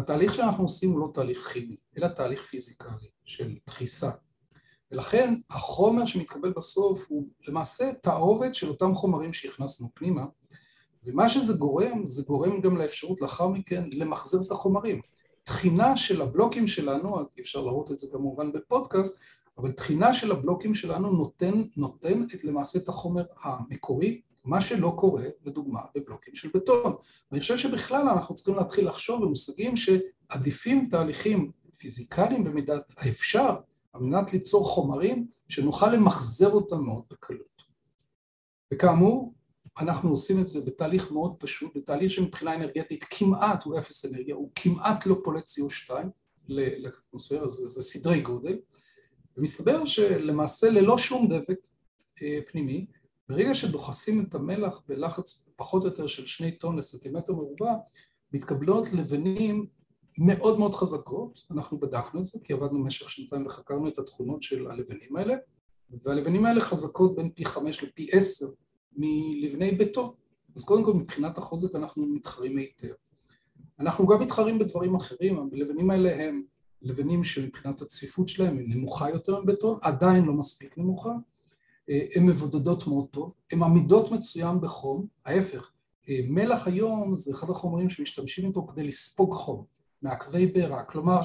התהליך 0.00 0.34
שאנחנו 0.34 0.64
עושים 0.64 0.90
הוא 0.90 1.00
לא 1.00 1.10
תהליך 1.14 1.48
כימי, 1.52 1.76
אלא 1.98 2.08
תהליך 2.08 2.42
פיזיקלי 2.42 3.08
של 3.24 3.56
דחיסה. 3.66 4.10
ולכן 4.92 5.34
החומר 5.50 6.06
שמתקבל 6.06 6.52
בסוף 6.52 7.06
הוא 7.08 7.28
למעשה 7.48 7.92
תערובת 8.02 8.54
של 8.54 8.68
אותם 8.68 8.94
חומרים 8.94 9.32
שהכנסנו 9.32 9.88
פנימה, 9.94 10.24
ומה 11.04 11.28
שזה 11.28 11.52
גורם, 11.52 12.06
זה 12.06 12.22
גורם 12.22 12.60
גם 12.60 12.76
לאפשרות 12.76 13.20
לאחר 13.20 13.48
מכן 13.48 13.84
למחזר 13.92 14.38
את 14.46 14.52
החומרים. 14.52 15.00
תחינה 15.42 15.96
של 15.96 16.22
הבלוקים 16.22 16.66
שלנו, 16.66 17.16
אפשר 17.40 17.60
להראות 17.60 17.90
את 17.90 17.98
זה 17.98 18.06
כמובן 18.12 18.52
בפודקאסט, 18.52 19.22
אבל 19.58 19.72
תחינה 19.72 20.14
של 20.14 20.32
הבלוקים 20.32 20.74
שלנו 20.74 21.10
נותן, 21.10 21.62
נותן 21.76 22.22
את 22.34 22.44
למעשה 22.44 22.78
את 22.78 22.88
החומר 22.88 23.24
המקורי 23.42 24.20
מה 24.44 24.60
שלא 24.60 24.92
קורה, 24.96 25.24
לדוגמה, 25.44 25.80
בבלוקים 25.94 26.34
של 26.34 26.48
בטון. 26.54 26.96
ואני 27.30 27.40
חושב 27.40 27.58
שבכלל 27.58 28.08
אנחנו 28.08 28.34
צריכים 28.34 28.54
להתחיל 28.54 28.88
לחשוב 28.88 29.24
במושגים 29.24 29.74
שעדיפים 29.76 30.88
תהליכים 30.90 31.50
פיזיקליים 31.78 32.44
במידת 32.44 32.92
האפשר, 32.96 33.56
על 33.92 34.00
מנת 34.00 34.32
ליצור 34.32 34.68
חומרים 34.68 35.26
שנוכל 35.48 35.92
למחזר 35.92 36.50
אותם 36.50 36.80
מאוד 36.84 37.02
בקלות. 37.10 37.62
וכאמור, 38.74 39.34
אנחנו 39.78 40.10
עושים 40.10 40.40
את 40.40 40.46
זה 40.46 40.60
בתהליך 40.66 41.12
מאוד 41.12 41.34
פשוט, 41.38 41.76
בתהליך 41.76 42.10
שמבחינה 42.10 42.54
אנרגטית 42.54 43.04
כמעט 43.04 43.64
הוא 43.64 43.78
אפס 43.78 44.04
אנרגיה, 44.04 44.34
הוא 44.34 44.50
כמעט 44.54 45.06
לא 45.06 45.16
פולט 45.24 45.44
CO2 45.46 45.90
לאטמוספירה, 46.48 47.48
זה, 47.48 47.66
זה 47.66 47.82
סדרי 47.82 48.20
גודל, 48.20 48.58
ומסתבר 49.36 49.86
שלמעשה 49.86 50.70
ללא 50.70 50.98
שום 50.98 51.28
דבק 51.28 51.58
אה, 52.22 52.38
פנימי, 52.50 52.86
ברגע 53.30 53.54
שדוחסים 53.54 54.24
את 54.24 54.34
המלח 54.34 54.82
בלחץ 54.88 55.48
פחות 55.56 55.82
או 55.82 55.88
יותר 55.88 56.06
של 56.06 56.26
שני 56.26 56.58
טון 56.58 56.78
לסנטימטר 56.78 57.32
מרובע, 57.32 57.74
מתקבלות 58.32 58.92
לבנים 58.92 59.66
מאוד 60.18 60.58
מאוד 60.58 60.74
חזקות, 60.74 61.40
אנחנו 61.50 61.80
בדקנו 61.80 62.20
את 62.20 62.24
זה 62.24 62.38
כי 62.44 62.52
עבדנו 62.52 62.84
במשך 62.84 63.10
שנתיים 63.10 63.46
וחקרנו 63.46 63.88
את 63.88 63.98
התכונות 63.98 64.42
של 64.42 64.70
הלבנים 64.70 65.16
האלה, 65.16 65.34
והלבנים 65.90 66.46
האלה 66.46 66.60
חזקות 66.60 67.16
בין 67.16 67.30
פי 67.30 67.44
חמש 67.44 67.84
לפי 67.84 68.08
עשר 68.12 68.46
מלבני 68.96 69.70
בטון, 69.70 70.12
אז 70.56 70.64
קודם 70.64 70.84
כל 70.84 70.94
מבחינת 70.94 71.38
החוזק 71.38 71.74
אנחנו 71.74 72.06
מתחרים 72.06 72.56
היטב. 72.56 72.92
אנחנו 73.80 74.06
גם 74.06 74.20
מתחרים 74.20 74.58
בדברים 74.58 74.94
אחרים, 74.94 75.48
הלבנים 75.52 75.90
האלה 75.90 76.24
הם 76.24 76.42
לבנים 76.82 77.24
שמבחינת 77.24 77.82
הצפיפות 77.82 78.28
שלהם 78.28 78.58
היא 78.58 78.74
נמוכה 78.74 79.10
יותר 79.10 79.40
מבטון, 79.42 79.78
עדיין 79.82 80.24
לא 80.24 80.32
מספיק 80.32 80.78
נמוכה, 80.78 81.12
הן 82.14 82.26
מבודדות 82.26 82.86
מאוד 82.86 83.06
טוב, 83.10 83.32
הן 83.52 83.62
עמידות 83.62 84.10
מצוין 84.10 84.60
בחום, 84.60 85.06
ההפך, 85.26 85.70
מלח 86.08 86.66
היום 86.66 87.16
זה 87.16 87.34
אחד 87.34 87.50
החומרים 87.50 87.90
שמשתמשים 87.90 88.46
איתו 88.46 88.66
כדי 88.66 88.86
לספוג 88.86 89.34
חום, 89.34 89.64
מעכבי 90.02 90.46
בעירה, 90.46 90.82
כלומר 90.82 91.20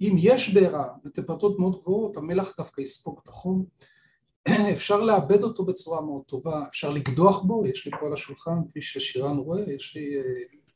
אם 0.00 0.14
יש 0.18 0.54
בעירה 0.54 0.84
בטמפרטורות 1.04 1.58
מאוד 1.58 1.78
גבוהות, 1.80 2.16
המלח 2.16 2.54
דווקא 2.56 2.80
יספוג 2.80 3.20
את 3.22 3.28
החום, 3.28 3.64
אפשר 4.72 5.00
לאבד 5.00 5.42
אותו 5.42 5.64
בצורה 5.64 6.02
מאוד 6.02 6.22
טובה, 6.26 6.64
אפשר 6.68 6.90
לקדוח 6.90 7.42
בו, 7.42 7.66
יש 7.66 7.86
לי 7.86 7.92
פה 8.00 8.06
על 8.06 8.12
השולחן, 8.12 8.58
כפי 8.68 8.82
ששירן 8.82 9.36
רואה, 9.36 9.72
יש 9.72 9.96
לי 9.96 10.16
אה, 10.16 10.22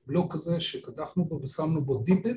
בלוק 0.07 0.33
כזה 0.33 0.61
שקדחנו 0.61 1.25
בו 1.25 1.41
ושמנו 1.43 1.85
בו 1.85 1.99
דיפל, 1.99 2.35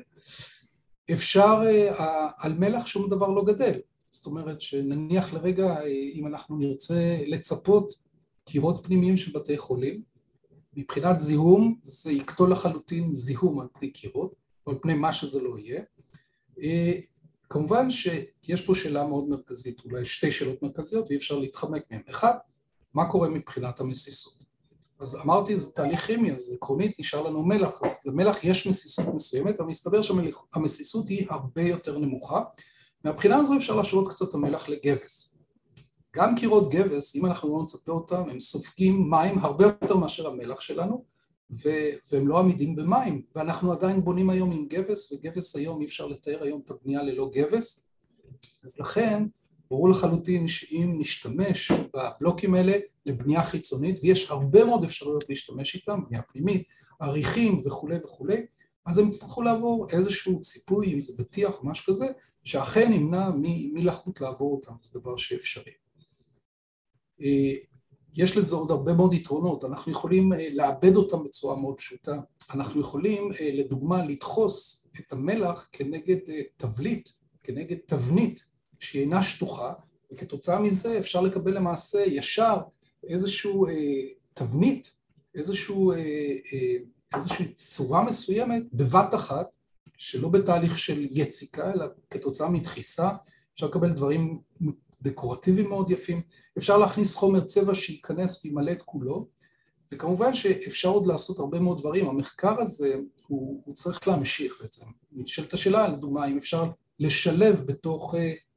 אפשר, 1.12 1.60
אה, 1.66 2.28
על 2.38 2.54
מלח 2.54 2.86
שום 2.86 3.10
דבר 3.10 3.28
לא 3.28 3.44
גדל, 3.44 3.80
זאת 4.12 4.26
אומרת 4.26 4.60
שנניח 4.60 5.32
לרגע 5.32 5.82
אם 6.14 6.26
אנחנו 6.26 6.56
נרצה 6.56 7.18
לצפות 7.26 7.92
קירות 8.44 8.86
פנימיים 8.86 9.16
של 9.16 9.32
בתי 9.32 9.58
חולים 9.58 10.02
מבחינת 10.76 11.18
זיהום 11.18 11.78
זה 11.82 12.12
יקטול 12.12 12.52
לחלוטין 12.52 13.14
זיהום 13.14 13.60
על 13.60 13.66
פני 13.72 13.90
קירות 13.90 14.34
או 14.66 14.72
על 14.72 14.78
פני 14.82 14.94
מה 14.94 15.12
שזה 15.12 15.42
לא 15.42 15.58
יהיה. 15.58 15.82
אה, 16.62 16.98
כמובן 17.50 17.90
שיש 17.90 18.66
פה 18.66 18.74
שאלה 18.74 19.06
מאוד 19.06 19.28
מרכזית, 19.28 19.84
אולי 19.84 20.04
שתי 20.04 20.30
שאלות 20.30 20.62
מרכזיות 20.62 21.06
ואי 21.08 21.16
אפשר 21.16 21.38
להתחמק 21.38 21.82
מהן. 21.90 22.02
אחד, 22.10 22.34
מה 22.94 23.10
קורה 23.10 23.28
מבחינת 23.28 23.80
המסיסות? 23.80 24.42
אז 25.00 25.20
אמרתי 25.24 25.56
זה 25.56 25.72
תהליך 25.72 26.06
כימי, 26.06 26.32
אז 26.32 26.52
עקרונית 26.54 27.00
נשאר 27.00 27.22
לנו 27.22 27.42
מלח, 27.42 27.80
אז 27.84 28.00
למלח 28.06 28.44
יש 28.44 28.66
מסיסות 28.66 29.14
מסוימת, 29.14 29.60
אבל 29.60 29.68
מסתבר 29.68 30.02
שהמסיסות 30.02 31.08
היא 31.08 31.26
הרבה 31.30 31.62
יותר 31.62 31.98
נמוכה. 31.98 32.42
מהבחינה 33.04 33.36
הזו 33.36 33.56
אפשר 33.56 33.76
להשוות 33.76 34.08
קצת 34.08 34.28
את 34.28 34.34
המלח 34.34 34.68
לגבס. 34.68 35.38
גם 36.16 36.34
קירות 36.36 36.70
גבס, 36.70 37.16
אם 37.16 37.26
אנחנו 37.26 37.56
לא 37.56 37.62
נצפה 37.62 37.92
אותם, 37.92 38.22
הם 38.30 38.40
סופגים 38.40 39.10
מים 39.10 39.38
הרבה 39.38 39.64
יותר 39.64 39.96
מאשר 39.96 40.26
המלח 40.26 40.60
שלנו, 40.60 41.04
והם 41.50 42.28
לא 42.28 42.38
עמידים 42.38 42.76
במים, 42.76 43.22
ואנחנו 43.34 43.72
עדיין 43.72 44.04
בונים 44.04 44.30
היום 44.30 44.52
עם 44.52 44.66
גבס, 44.68 45.12
וגבס 45.12 45.56
היום 45.56 45.80
אי 45.80 45.86
אפשר 45.86 46.06
לתאר 46.06 46.42
היום 46.42 46.60
את 46.64 46.70
הבנייה 46.70 47.02
ללא 47.02 47.30
גבס, 47.34 47.88
אז 48.64 48.80
לכן 48.80 49.26
ברור 49.70 49.88
לחלוטין 49.88 50.48
שאם 50.48 50.94
נשתמש 50.98 51.72
בבלוקים 51.72 52.54
האלה 52.54 52.72
לבנייה 53.06 53.42
חיצונית, 53.42 54.00
ויש 54.02 54.30
הרבה 54.30 54.64
מאוד 54.64 54.84
אפשרויות 54.84 55.24
להשתמש 55.28 55.74
איתם, 55.74 56.00
בנייה 56.08 56.22
פנימית, 56.22 56.62
עריכים 57.00 57.62
וכולי 57.66 57.96
וכולי, 58.04 58.46
אז 58.86 58.98
הם 58.98 59.08
יצטרכו 59.08 59.42
לעבור 59.42 59.86
איזשהו 59.90 60.40
ציפוי, 60.40 60.94
אם 60.94 61.00
זה 61.00 61.22
בטיח 61.22 61.58
או 61.58 61.66
משהו 61.66 61.84
כזה, 61.86 62.06
שאכן 62.44 62.92
ימנע 62.92 63.30
מלחות 63.72 64.20
לעבור 64.20 64.52
אותם, 64.52 64.72
זה 64.80 65.00
דבר 65.00 65.16
שאפשרי. 65.16 65.72
אה, 67.22 67.54
יש 68.14 68.36
לזה 68.36 68.56
עוד 68.56 68.70
הרבה 68.70 68.92
מאוד 68.94 69.14
יתרונות, 69.14 69.64
אנחנו 69.64 69.92
יכולים 69.92 70.32
אה, 70.32 70.48
לעבד 70.50 70.96
אותם 70.96 71.24
בצורה 71.24 71.56
מאוד 71.56 71.78
פשוטה, 71.78 72.20
אנחנו 72.50 72.80
יכולים 72.80 73.32
אה, 73.32 73.50
לדוגמה 73.52 74.04
לדחוס 74.04 74.88
את 75.00 75.12
המלח 75.12 75.68
כנגד 75.72 76.18
תבליט, 76.56 77.08
כנגד 77.42 77.76
תבנית 77.86 78.42
שהיא 78.80 79.02
אינה 79.02 79.22
שטוחה, 79.22 79.72
וכתוצאה 80.12 80.60
מזה 80.60 80.98
אפשר 80.98 81.20
לקבל 81.20 81.56
למעשה 81.56 81.98
ישר 82.06 82.56
איזשהו 83.08 83.66
תבנית, 84.34 84.92
איזשהו, 85.34 85.92
איזושהי 87.16 87.52
צורה 87.52 88.04
מסוימת 88.04 88.62
בבת 88.72 89.14
אחת, 89.14 89.46
שלא 89.96 90.28
בתהליך 90.28 90.78
של 90.78 91.06
יציקה 91.10 91.72
אלא 91.72 91.86
כתוצאה 92.10 92.50
מדחיסה, 92.50 93.10
אפשר 93.54 93.66
לקבל 93.66 93.92
דברים 93.92 94.40
דקורטיביים 95.02 95.68
מאוד 95.68 95.90
יפים, 95.90 96.22
אפשר 96.58 96.78
להכניס 96.78 97.14
חומר 97.14 97.44
צבע 97.44 97.74
שייכנס 97.74 98.44
וימלא 98.44 98.72
את 98.72 98.82
כולו, 98.82 99.28
וכמובן 99.94 100.34
שאפשר 100.34 100.88
עוד 100.88 101.06
לעשות 101.06 101.38
הרבה 101.38 101.60
מאוד 101.60 101.78
דברים, 101.78 102.08
המחקר 102.08 102.60
הזה 102.60 102.94
הוא, 103.26 103.62
הוא 103.64 103.74
צריך 103.74 104.08
להמשיך 104.08 104.58
בעצם, 104.62 104.86
נשאלת 105.12 105.52
השאלה 105.52 105.88
לדוגמה 105.88 106.26
אם 106.26 106.36
אפשר 106.36 106.70
לשלב 107.00 107.62
בתוך, 107.66 108.14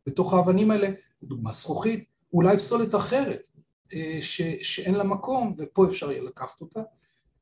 בתוך 0.07 0.33
האבנים 0.33 0.71
האלה, 0.71 0.89
לדוגמה 1.23 1.53
זכוכית, 1.53 2.05
אולי 2.33 2.57
פסולת 2.57 2.95
אחרת 2.95 3.47
אה, 3.93 4.17
ש, 4.21 4.41
שאין 4.61 4.95
לה 4.95 5.03
מקום 5.03 5.53
ופה 5.57 5.85
אפשר 5.87 6.11
יהיה 6.11 6.23
לקחת 6.23 6.61
אותה, 6.61 6.81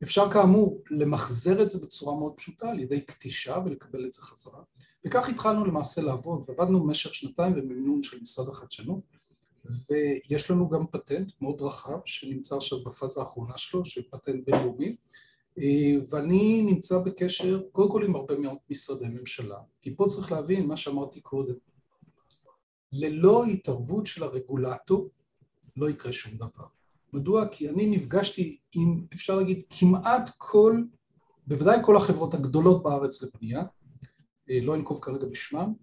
אפשר 0.03 0.31
כאמור 0.31 0.81
למחזר 0.89 1.63
את 1.63 1.71
זה 1.71 1.85
בצורה 1.85 2.19
מאוד 2.19 2.33
פשוטה 2.35 2.69
על 2.69 2.79
ידי 2.79 3.01
קטישה 3.01 3.57
ולקבל 3.65 4.05
את 4.05 4.13
זה 4.13 4.21
חזרה. 4.21 4.61
וכך 5.05 5.29
התחלנו 5.29 5.65
למעשה 5.65 6.01
לעבוד 6.01 6.43
ועבדנו 6.47 6.83
במשך 6.83 7.13
שנתיים 7.13 7.55
במימון 7.55 8.03
של 8.03 8.17
משרד 8.21 8.49
החדשנות 8.49 8.99
ויש 9.65 10.51
לנו 10.51 10.69
גם 10.69 10.87
פטנט 10.87 11.31
מאוד 11.41 11.61
רחב 11.61 11.99
שנמצא 12.05 12.55
עכשיו 12.55 12.83
בפאזה 12.83 13.21
האחרונה 13.21 13.57
שלו 13.57 13.85
של 13.85 14.01
פטנט 14.11 14.45
בינלאומי. 14.45 14.95
ואני 16.09 16.61
נמצא 16.61 16.99
בקשר 16.99 17.61
קודם 17.71 17.91
כל 17.91 18.03
עם 18.03 18.15
הרבה 18.15 18.37
מאוד 18.37 18.57
משרדי 18.69 19.07
ממשלה 19.07 19.57
כי 19.81 19.95
פה 19.95 20.05
צריך 20.09 20.31
להבין 20.31 20.67
מה 20.67 20.77
שאמרתי 20.77 21.21
קודם. 21.21 21.55
ללא 22.91 23.45
התערבות 23.45 24.07
של 24.07 24.23
הרגולטור 24.23 25.09
לא 25.75 25.89
יקרה 25.89 26.11
שום 26.11 26.37
דבר 26.37 26.65
מדוע? 27.13 27.47
כי 27.47 27.69
אני 27.69 27.85
נפגשתי 27.85 28.57
עם, 28.75 29.05
אפשר 29.13 29.35
להגיד, 29.35 29.61
כמעט 29.79 30.29
כל, 30.37 30.83
בוודאי 31.47 31.77
כל 31.85 31.97
החברות 31.97 32.33
הגדולות 32.33 32.83
בארץ 32.83 33.23
לבנייה, 33.23 33.63
אה, 34.49 34.59
לא 34.61 34.75
אנקוב 34.75 34.99
כרגע 35.01 35.25
בשמם, 35.25 35.73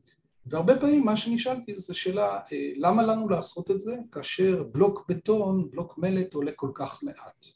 והרבה 0.46 0.80
פעמים 0.80 1.04
מה 1.04 1.16
שנשאלתי 1.16 1.76
זה 1.76 1.94
שאלה, 1.94 2.40
אה, 2.52 2.72
למה 2.76 3.02
לנו 3.02 3.28
לעשות 3.28 3.70
את 3.70 3.80
זה 3.80 3.96
כאשר 4.12 4.62
בלוק 4.72 5.04
בטון, 5.08 5.70
בלוק 5.70 5.98
מלט 5.98 6.34
עולה 6.34 6.52
כל 6.56 6.70
כך 6.74 7.02
מעט? 7.02 7.46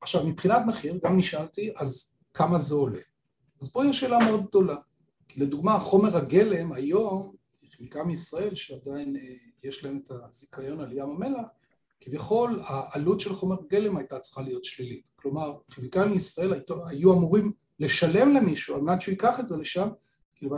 עכשיו 0.00 0.26
מבחינת 0.26 0.62
מחיר 0.66 0.98
גם 1.04 1.18
נשאלתי, 1.18 1.72
אז 1.76 2.16
כמה 2.34 2.58
זה 2.58 2.74
עולה? 2.74 3.00
אז 3.60 3.72
פה 3.72 3.86
יש 3.86 4.00
שאלה 4.00 4.18
מאוד 4.18 4.46
גדולה, 4.46 4.76
כי 5.28 5.40
לדוגמה 5.40 5.80
חומר 5.80 6.16
הגלם 6.16 6.72
היום, 6.72 7.34
כימיקה 7.70 8.04
מישראל 8.04 8.54
שעדיין 8.54 9.16
אה, 9.16 9.34
יש 9.62 9.84
להם 9.84 10.00
את 10.04 10.10
הזיכיון 10.10 10.80
על 10.80 10.92
ים 10.92 11.10
המלח, 11.10 11.46
כביכול 12.00 12.60
העלות 12.62 13.20
של 13.20 13.34
חומר 13.34 13.56
גלם 13.70 13.96
הייתה 13.96 14.18
צריכה 14.18 14.42
להיות 14.42 14.64
שלילית. 14.64 15.02
כלומר, 15.16 15.56
כימיקלים 15.70 16.12
מישראל 16.12 16.52
היו 16.88 17.12
אמורים 17.12 17.52
לשלם 17.80 18.34
למישהו 18.34 18.74
על 18.74 18.80
מנת 18.80 19.00
שהוא 19.00 19.12
ייקח 19.12 19.40
את 19.40 19.46
זה 19.46 19.56
לשם, 19.56 19.88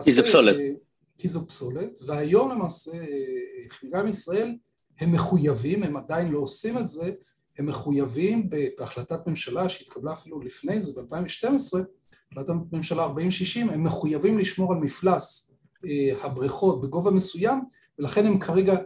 כי 0.03 0.13
זה 0.13 0.23
פסולת. 0.23 0.57
אה, 0.57 0.71
כי 1.19 1.29
זו 1.29 1.47
פסולת, 1.47 1.99
והיום 2.07 2.51
למעשה 2.51 2.93
אה, 2.93 3.69
כימיקלים 3.71 4.07
מישראל 4.07 4.57
הם 5.01 5.13
מחויבים, 5.13 5.83
הם 5.83 5.97
עדיין 5.97 6.33
לא 6.33 6.39
עושים 6.39 6.79
את 6.79 6.89
זה, 6.89 7.13
הם 7.59 7.67
מחויבים 7.67 8.51
בהחלטת 8.79 9.27
ממשלה 9.27 9.69
שהתקבלה 9.69 10.13
אפילו 10.13 10.41
לפני 10.41 10.81
זה, 10.81 11.03
ב-2012, 11.03 11.79
החלטת 12.33 12.53
ממשלה 12.73 13.03
4060, 13.03 13.71
הם 13.71 13.85
מחויבים 13.85 14.39
לשמור 14.39 14.73
על 14.73 14.79
מפלס 14.79 15.55
אה, 15.85 16.25
הבריכות 16.25 16.81
בגובה 16.81 17.11
מסוים, 17.11 17.61
ולכן 17.99 18.27
הם 18.27 18.39
כרגע 18.39 18.77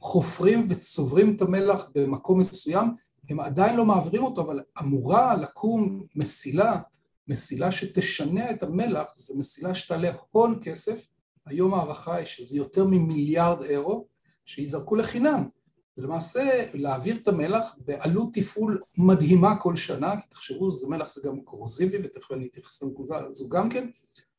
חופרים 0.00 0.64
וצוברים 0.68 1.36
את 1.36 1.42
המלח 1.42 1.88
במקום 1.94 2.38
מסוים, 2.38 2.94
הם 3.30 3.40
עדיין 3.40 3.76
לא 3.76 3.84
מעבירים 3.84 4.24
אותו, 4.24 4.40
אבל 4.40 4.60
אמורה 4.80 5.36
לקום 5.36 6.02
מסילה, 6.16 6.80
מסילה 7.28 7.70
שתשנה 7.70 8.50
את 8.50 8.62
המלח, 8.62 9.10
זו 9.14 9.38
מסילה 9.38 9.74
שתעלה 9.74 10.10
הון 10.30 10.58
כסף, 10.62 11.06
היום 11.46 11.74
ההערכה 11.74 12.14
היא 12.14 12.26
שזה 12.26 12.56
יותר 12.56 12.84
ממיליארד 12.84 13.62
אירו, 13.62 14.06
שיזרקו 14.44 14.96
לחינם. 14.96 15.48
ולמעשה 15.98 16.66
להעביר 16.74 17.16
את 17.16 17.28
המלח 17.28 17.76
בעלות 17.84 18.28
תפעול 18.34 18.82
מדהימה 18.98 19.58
כל 19.58 19.76
שנה, 19.76 20.20
כי 20.20 20.28
תחשבו, 20.28 20.72
זה 20.72 20.88
מלח 20.88 21.10
זה 21.10 21.28
גם 21.28 21.40
קורוזיבי, 21.40 21.98
ותכף 22.02 22.32
אני 22.32 22.46
אתייחס 22.46 22.82
לנקודה 22.82 23.16
הזו 23.16 23.48
גם 23.48 23.68
כן, 23.68 23.90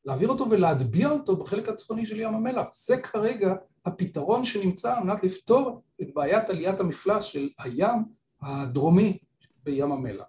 להעביר 0.04 0.28
אותו 0.28 0.50
ולהטביע 0.50 1.10
אותו 1.10 1.36
בחלק 1.36 1.68
הצפוני 1.68 2.06
של 2.06 2.20
ים 2.20 2.34
המלח. 2.34 2.66
זה 2.72 2.96
כרגע 2.96 3.54
הפתרון 3.86 4.44
שנמצא 4.44 4.96
על 4.96 5.04
מנת 5.04 5.24
לפתור 5.24 5.82
את 6.02 6.14
בעיית 6.14 6.50
עליית 6.50 6.80
המפלס 6.80 7.24
של 7.24 7.48
הים 7.58 8.04
הדרומי 8.42 9.18
בים 9.64 9.92
המלח. 9.92 10.24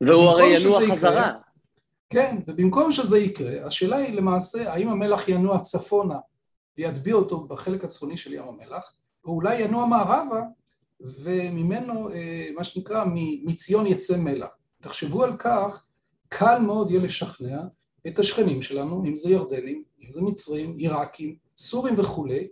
והוא 0.00 0.24
הרי 0.24 0.58
ינוע 0.58 0.80
חזרה. 0.92 1.10
יקרה, 1.10 1.32
כן, 2.10 2.36
ובמקום 2.46 2.92
שזה 2.92 3.18
יקרה, 3.18 3.66
השאלה 3.66 3.96
היא 3.96 4.14
למעשה 4.14 4.72
האם 4.72 4.88
המלח 4.88 5.28
ינוע 5.28 5.58
צפונה 5.58 6.18
ויטביע 6.78 7.14
אותו 7.14 7.40
בחלק 7.40 7.84
הצפוני 7.84 8.16
של 8.16 8.32
ים 8.32 8.44
המלח, 8.48 8.92
או 9.24 9.32
אולי 9.32 9.60
ינוע 9.60 9.86
מערבה 9.86 10.42
וממנו, 11.00 12.10
אה, 12.10 12.48
מה 12.56 12.64
שנקרא, 12.64 13.04
מציון 13.44 13.86
יצא 13.86 14.16
מלח. 14.16 14.48
תחשבו 14.80 15.24
על 15.24 15.36
כך, 15.36 15.84
קל 16.28 16.58
מאוד 16.58 16.90
יהיה 16.90 17.02
לשכנע 17.02 17.60
את 18.08 18.18
השכנים 18.18 18.62
שלנו, 18.62 19.04
אם 19.04 19.14
זה 19.14 19.30
ירדנים, 19.30 19.82
אם 20.04 20.12
זה 20.12 20.22
מצרים, 20.22 20.76
עיראקים, 20.76 21.36
סורים 21.56 21.94
וכולי, 21.98 22.48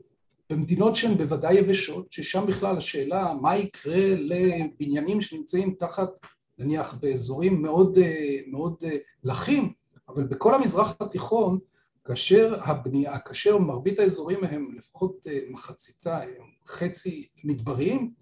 במדינות 0.50 0.96
שהן 0.96 1.14
בוודאי 1.14 1.54
יבשות, 1.54 2.12
ששם 2.12 2.46
בכלל 2.46 2.76
השאלה 2.76 3.34
מה 3.40 3.56
יקרה 3.56 4.14
לבניינים 4.16 5.20
שנמצאים 5.20 5.74
תחת 5.78 6.10
נניח 6.58 6.94
באזורים 6.94 7.62
מאוד, 7.62 7.98
אה, 7.98 8.36
מאוד 8.46 8.74
אה, 8.84 8.96
לחים, 9.24 9.72
אבל 10.08 10.24
בכל 10.24 10.54
המזרח 10.54 10.96
התיכון 11.00 11.58
כאשר 12.04 12.58
הבנייה, 12.62 13.18
כאשר 13.18 13.58
מרבית 13.58 13.98
האזורים 13.98 14.44
הם 14.44 14.74
לפחות 14.76 15.26
אה, 15.26 15.38
מחציתה, 15.50 16.22
הם 16.22 16.46
חצי 16.66 17.26
מדבריים 17.44 18.12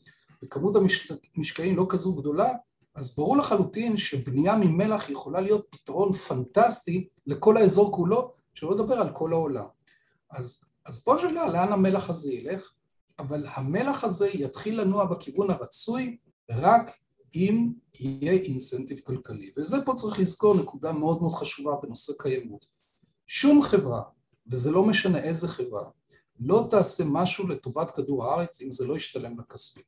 וכמות 0.44 0.74
המשקעים 1.36 1.76
לא 1.76 1.86
כזו 1.88 2.14
גדולה, 2.14 2.52
אז 2.94 3.16
ברור 3.16 3.36
לחלוטין 3.36 3.96
שבנייה 3.96 4.56
ממלח 4.56 5.10
יכולה 5.10 5.40
להיות 5.40 5.66
פתרון 5.70 6.12
פנטסטי 6.12 7.08
לכל 7.26 7.56
האזור 7.56 7.92
כולו, 7.92 8.32
שלא 8.54 8.74
לדבר 8.74 8.94
על 8.94 9.12
כל 9.12 9.32
העולם. 9.32 9.66
אז, 10.30 10.64
אז 10.86 11.04
פה 11.04 11.16
השאלה 11.16 11.48
לאן 11.48 11.72
המלח 11.72 12.10
הזה 12.10 12.32
ילך, 12.32 12.72
אבל 13.18 13.46
המלח 13.54 14.04
הזה 14.04 14.28
יתחיל 14.28 14.80
לנוע 14.80 15.04
בכיוון 15.04 15.50
הרצוי 15.50 16.16
רק 16.50 16.90
אם 17.34 17.72
יהיה 18.00 18.32
אינסנטיב 18.32 19.00
כלכלי. 19.00 19.50
וזה 19.56 19.76
פה 19.84 19.94
צריך 19.94 20.18
לזכור 20.18 20.54
נקודה 20.54 20.92
מאוד 20.92 21.22
מאוד 21.22 21.32
חשובה 21.32 21.72
בנושא 21.82 22.12
קיימות. 22.18 22.66
שום 23.26 23.62
חברה, 23.62 24.02
וזה 24.46 24.70
לא 24.70 24.84
משנה 24.84 25.18
איזה 25.18 25.48
חברה, 25.48 25.84
לא 26.40 26.66
תעשה 26.70 27.04
משהו 27.06 27.48
לטובת 27.48 27.90
כדור 27.90 28.24
הארץ 28.24 28.60
אם 28.62 28.70
זה 28.70 28.86
לא 28.86 28.96
ישתלם 28.96 29.38
לה 29.38 29.44
כספית. 29.44 29.86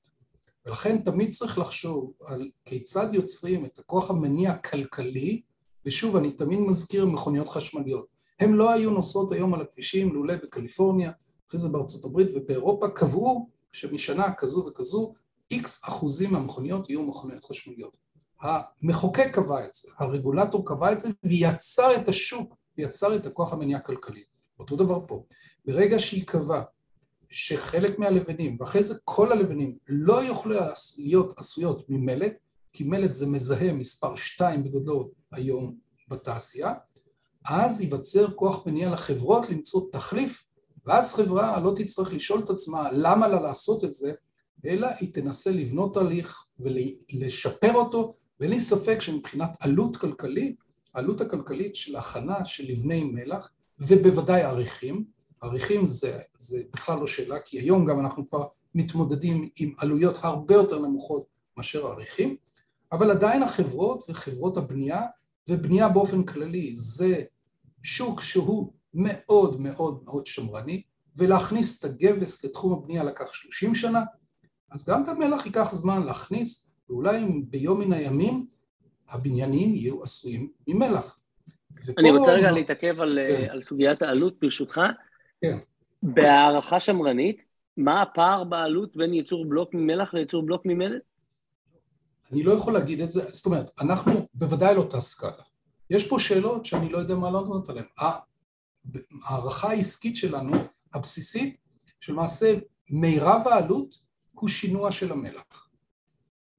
ולכן 0.66 0.98
תמיד 0.98 1.30
צריך 1.30 1.58
לחשוב 1.58 2.12
על 2.24 2.50
כיצד 2.64 3.14
יוצרים 3.14 3.64
את 3.64 3.78
הכוח 3.78 4.10
המניע 4.10 4.50
הכלכלי, 4.50 5.42
ושוב 5.86 6.16
אני 6.16 6.32
תמיד 6.32 6.58
מזכיר 6.58 7.06
מכוניות 7.06 7.48
חשמליות. 7.48 8.06
הן 8.40 8.52
לא 8.52 8.72
היו 8.72 8.90
נוסעות 8.90 9.32
היום 9.32 9.54
על 9.54 9.60
הכבישים 9.60 10.14
לולא 10.14 10.34
בקליפורניה, 10.34 11.12
אחרי 11.48 11.60
זה 11.60 11.68
בארצות 11.68 12.04
הברית 12.04 12.28
ובאירופה 12.34 12.88
קבעו 12.88 13.48
שמשנה 13.72 14.34
כזו 14.34 14.66
וכזו 14.66 15.12
איקס 15.50 15.84
אחוזים 15.84 16.32
מהמכוניות 16.32 16.90
יהיו 16.90 17.02
מכוניות 17.02 17.44
חשמליות. 17.44 17.96
המחוקק 18.40 19.28
קבע 19.32 19.64
את 19.64 19.74
זה, 19.74 19.88
הרגולטור 19.98 20.66
קבע 20.66 20.92
את 20.92 21.00
זה 21.00 21.08
ויצר 21.22 21.96
את 21.96 22.08
השוק, 22.08 22.56
ויצר 22.78 23.16
את 23.16 23.26
הכוח 23.26 23.52
המניע 23.52 23.76
הכלכלי. 23.76 24.22
אותו 24.58 24.76
דבר 24.76 25.06
פה. 25.06 25.24
ברגע 25.64 25.98
שייקבע 25.98 26.62
שחלק 27.38 27.98
מהלבנים, 27.98 28.56
ואחרי 28.60 28.82
זה 28.82 28.94
כל 29.04 29.32
הלבנים, 29.32 29.76
לא 29.88 30.24
יוכלו 30.24 30.54
להיות 30.98 31.38
עשויות 31.38 31.84
ממלט, 31.88 32.32
כי 32.72 32.84
מלט 32.84 33.12
זה 33.12 33.26
מזהה 33.26 33.72
מספר 33.72 34.16
2 34.16 34.64
בגודלו 34.64 35.10
היום 35.32 35.76
בתעשייה, 36.08 36.74
אז 37.46 37.80
ייווצר 37.80 38.30
כוח 38.30 38.66
מניע 38.66 38.90
לחברות 38.90 39.50
למצוא 39.50 39.80
תחליף, 39.92 40.44
ואז 40.86 41.14
חברה 41.14 41.60
לא 41.60 41.72
תצטרך 41.76 42.12
לשאול 42.12 42.40
את 42.44 42.50
עצמה 42.50 42.92
למה 42.92 43.28
לה 43.28 43.40
לעשות 43.40 43.84
את 43.84 43.94
זה, 43.94 44.12
אלא 44.66 44.86
היא 45.00 45.14
תנסה 45.14 45.50
לבנות 45.50 45.94
תהליך 45.94 46.46
ולשפר 46.60 47.74
אותו, 47.74 48.14
ואין 48.40 48.50
לי 48.50 48.60
ספק 48.60 49.00
שמבחינת 49.00 49.50
עלות 49.60 49.96
כלכלית, 49.96 50.56
העלות 50.94 51.20
הכלכלית 51.20 51.76
של 51.76 51.96
הכנה 51.96 52.44
של 52.44 52.64
לבני 52.68 53.04
מלח, 53.04 53.50
ובוודאי 53.78 54.42
עריכים, 54.42 55.15
עריכים 55.46 55.86
זה, 55.86 56.18
זה 56.36 56.62
בכלל 56.72 57.00
לא 57.00 57.06
שאלה, 57.06 57.40
כי 57.44 57.58
היום 57.58 57.86
גם 57.86 58.00
אנחנו 58.00 58.26
כבר 58.26 58.46
מתמודדים 58.74 59.48
עם 59.56 59.72
עלויות 59.78 60.18
הרבה 60.22 60.54
יותר 60.54 60.78
נמוכות 60.78 61.26
מאשר 61.56 61.86
עריכים, 61.86 62.36
אבל 62.92 63.10
עדיין 63.10 63.42
החברות 63.42 64.04
וחברות 64.08 64.56
הבנייה, 64.56 65.02
ובנייה 65.48 65.88
באופן 65.88 66.24
כללי, 66.24 66.72
זה 66.76 67.22
שוק 67.82 68.20
שהוא 68.20 68.72
מאוד 68.94 69.60
מאוד 69.60 70.04
מאוד 70.04 70.26
שמרני, 70.26 70.82
ולהכניס 71.16 71.78
את 71.78 71.84
הגבס 71.84 72.44
לתחום 72.44 72.72
הבנייה 72.72 73.04
לקח 73.04 73.32
30 73.32 73.74
שנה, 73.74 74.02
אז 74.70 74.88
גם 74.88 75.04
את 75.04 75.08
המלח 75.08 75.46
ייקח 75.46 75.74
זמן 75.74 76.02
להכניס, 76.02 76.70
ואולי 76.88 77.24
ביום 77.48 77.80
מן 77.80 77.92
הימים 77.92 78.46
הבניינים 79.08 79.74
יהיו 79.74 80.02
עשויים 80.02 80.50
ממלח. 80.66 81.18
אני 81.98 82.10
רוצה 82.10 82.32
רגע 82.32 82.50
להתעכב 82.50 83.00
על, 83.00 83.18
כן. 83.30 83.46
על 83.50 83.62
סוגיית 83.62 84.02
העלות 84.02 84.34
ברשותך. 84.40 84.80
כן. 85.40 85.58
בהערכה 86.02 86.80
שמרנית, 86.80 87.44
מה 87.76 88.02
הפער 88.02 88.44
בעלות 88.44 88.96
בין 88.96 89.14
ייצור 89.14 89.44
בלוק 89.48 89.74
ממלח 89.74 90.14
לייצור 90.14 90.46
בלוק 90.46 90.62
ממלט? 90.64 91.02
אני 92.32 92.42
לא 92.42 92.52
יכול 92.52 92.72
להגיד 92.72 93.00
את 93.00 93.10
זה, 93.10 93.30
זאת 93.30 93.46
אומרת, 93.46 93.70
אנחנו 93.80 94.26
בוודאי 94.34 94.74
לא 94.74 94.80
אותה 94.80 95.00
סקאלה. 95.00 95.42
יש 95.90 96.08
פה 96.08 96.18
שאלות 96.18 96.66
שאני 96.66 96.88
לא 96.88 96.98
יודע 96.98 97.14
מה 97.14 97.30
לענות 97.30 97.68
עליהן. 97.68 97.86
ההערכה 99.24 99.68
העסקית 99.68 100.16
שלנו, 100.16 100.52
הבסיסית, 100.94 101.56
שלמעשה 102.00 102.54
מירב 102.90 103.42
העלות 103.44 103.96
הוא 104.32 104.48
שינוע 104.48 104.90
של 104.92 105.12
המלח. 105.12 105.68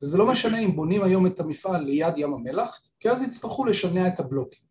וזה 0.01 0.17
לא 0.17 0.27
משנה 0.27 0.59
אם 0.59 0.75
בונים 0.75 1.03
היום 1.03 1.27
את 1.27 1.39
המפעל 1.39 1.83
ליד 1.83 2.13
ים 2.17 2.33
המלח, 2.33 2.81
כי 2.99 3.09
אז 3.09 3.23
יצטרכו 3.23 3.65
לשנע 3.65 4.07
את 4.07 4.19
הבלוקים. 4.19 4.63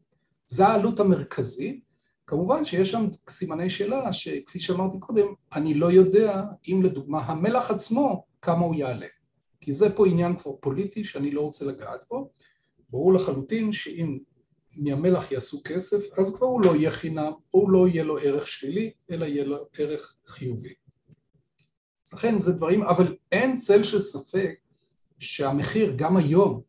זה 0.46 0.66
העלות 0.66 1.00
המרכזית, 1.00 1.84
כמובן 2.26 2.64
שיש 2.64 2.90
שם 2.90 3.06
סימני 3.28 3.70
שאלה 3.70 4.12
שכפי 4.12 4.60
שאמרתי 4.60 4.98
קודם, 4.98 5.26
אני 5.52 5.74
לא 5.74 5.92
יודע 5.92 6.42
אם 6.68 6.82
לדוגמה 6.82 7.20
המלח 7.20 7.70
עצמו 7.70 8.24
כמה 8.42 8.64
הוא 8.64 8.74
יעלה, 8.74 9.06
כי 9.60 9.72
זה 9.72 9.96
פה 9.96 10.06
עניין 10.06 10.36
כבר 10.36 10.52
פוליטי 10.60 11.04
שאני 11.04 11.30
לא 11.30 11.40
רוצה 11.40 11.64
לגעת 11.64 12.00
בו, 12.10 12.30
ברור 12.90 13.12
לחלוטין 13.12 13.72
שאם 13.72 14.18
מהמלח 14.76 15.32
יעשו 15.32 15.60
כסף 15.64 16.18
אז 16.18 16.36
כבר 16.36 16.46
הוא 16.46 16.64
לא 16.64 16.76
יהיה 16.76 16.90
חינם, 16.90 17.32
או 17.54 17.70
לא 17.70 17.88
יהיה 17.88 18.04
לו 18.04 18.18
ערך 18.18 18.46
שלילי, 18.46 18.92
אלא 19.10 19.24
יהיה 19.24 19.44
לו 19.44 19.56
ערך 19.78 20.14
חיובי. 20.26 20.74
אז 22.06 22.14
לכן 22.14 22.38
זה 22.38 22.52
דברים, 22.52 22.82
אבל 22.82 23.16
אין 23.32 23.56
צל 23.56 23.82
של 23.82 23.98
ספק 23.98 24.54
שהמחיר 25.18 25.94
גם 25.96 26.16
היום 26.16 26.62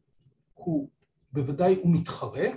הוא 0.54 0.90
בוודאי 1.32 1.76
הוא 1.76 1.94
מתחרה, 1.94 2.48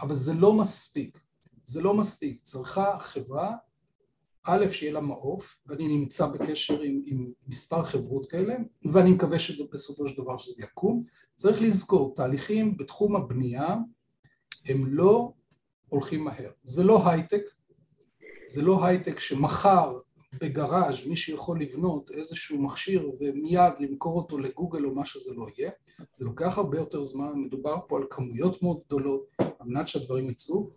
אבל 0.00 0.14
זה 0.14 0.34
לא 0.34 0.52
מספיק. 0.52 1.25
זה 1.66 1.82
לא 1.82 1.94
מספיק, 1.94 2.42
צריכה 2.42 2.98
חברה, 3.00 3.56
א', 4.44 4.66
שיהיה 4.68 4.92
לה 4.92 5.00
מעוף, 5.00 5.58
ואני 5.66 5.88
נמצא 5.96 6.26
בקשר 6.26 6.80
עם, 6.80 7.02
עם 7.06 7.32
מספר 7.46 7.84
חברות 7.84 8.30
כאלה, 8.30 8.54
ואני 8.92 9.12
מקווה 9.12 9.38
שבסופו 9.38 10.08
של 10.08 10.22
דבר 10.22 10.38
שזה 10.38 10.62
יקום. 10.62 11.04
צריך 11.36 11.62
לזכור, 11.62 12.14
תהליכים 12.16 12.76
בתחום 12.76 13.16
הבנייה 13.16 13.76
הם 14.66 14.86
לא 14.86 15.32
הולכים 15.88 16.24
מהר. 16.24 16.50
זה 16.64 16.84
לא 16.84 17.08
הייטק, 17.08 17.42
זה 18.46 18.62
לא 18.62 18.84
הייטק 18.84 19.18
שמחר 19.18 19.98
בגראז' 20.40 21.06
מי 21.06 21.16
שיכול 21.16 21.60
לבנות 21.60 22.10
איזשהו 22.10 22.62
מכשיר 22.62 23.10
ומיד 23.20 23.72
למכור 23.80 24.16
אותו 24.16 24.38
לגוגל 24.38 24.84
או 24.84 24.94
מה 24.94 25.04
שזה 25.04 25.34
לא 25.34 25.46
יהיה, 25.56 25.70
זה 26.14 26.24
לוקח 26.24 26.58
הרבה 26.58 26.78
יותר 26.78 27.02
זמן, 27.02 27.32
מדובר 27.34 27.76
פה 27.88 27.96
על 27.96 28.04
כמויות 28.10 28.62
מאוד 28.62 28.80
גדולות 28.86 29.26
על 29.38 29.66
מנת 29.66 29.88
שהדברים 29.88 30.30
יצאו. 30.30 30.70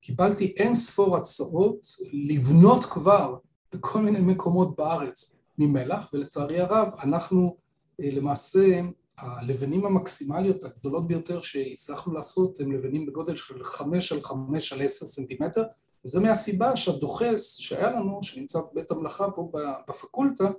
קיבלתי 0.00 0.54
אין 0.56 0.74
ספור 0.74 1.16
הצעות 1.16 1.88
לבנות 2.12 2.84
כבר 2.84 3.36
בכל 3.72 4.00
מיני 4.00 4.20
מקומות 4.20 4.76
בארץ 4.76 5.40
ממלח, 5.58 6.10
ולצערי 6.12 6.60
הרב 6.60 6.88
אנחנו 7.02 7.56
אה, 8.00 8.10
למעשה 8.10 8.80
הלבנים 9.18 9.86
המקסימליות 9.86 10.64
הגדולות 10.64 11.06
ביותר 11.06 11.40
שהצלחנו 11.40 12.12
לעשות 12.12 12.60
הם 12.60 12.72
לבנים 12.72 13.06
בגודל 13.06 13.36
של 13.36 13.64
חמש 13.64 14.12
על 14.12 14.22
חמש 14.22 14.72
על 14.72 14.82
עשר 14.82 15.06
סנטימטר 15.06 15.62
וזה 16.04 16.20
מהסיבה 16.20 16.76
שהדוחס 16.76 17.56
שהיה 17.56 17.90
לנו, 17.90 18.22
שנמצא 18.22 18.58
בבית 18.72 18.90
המלאכה 18.90 19.30
פה 19.30 19.52
בפקולטה, 19.88 20.50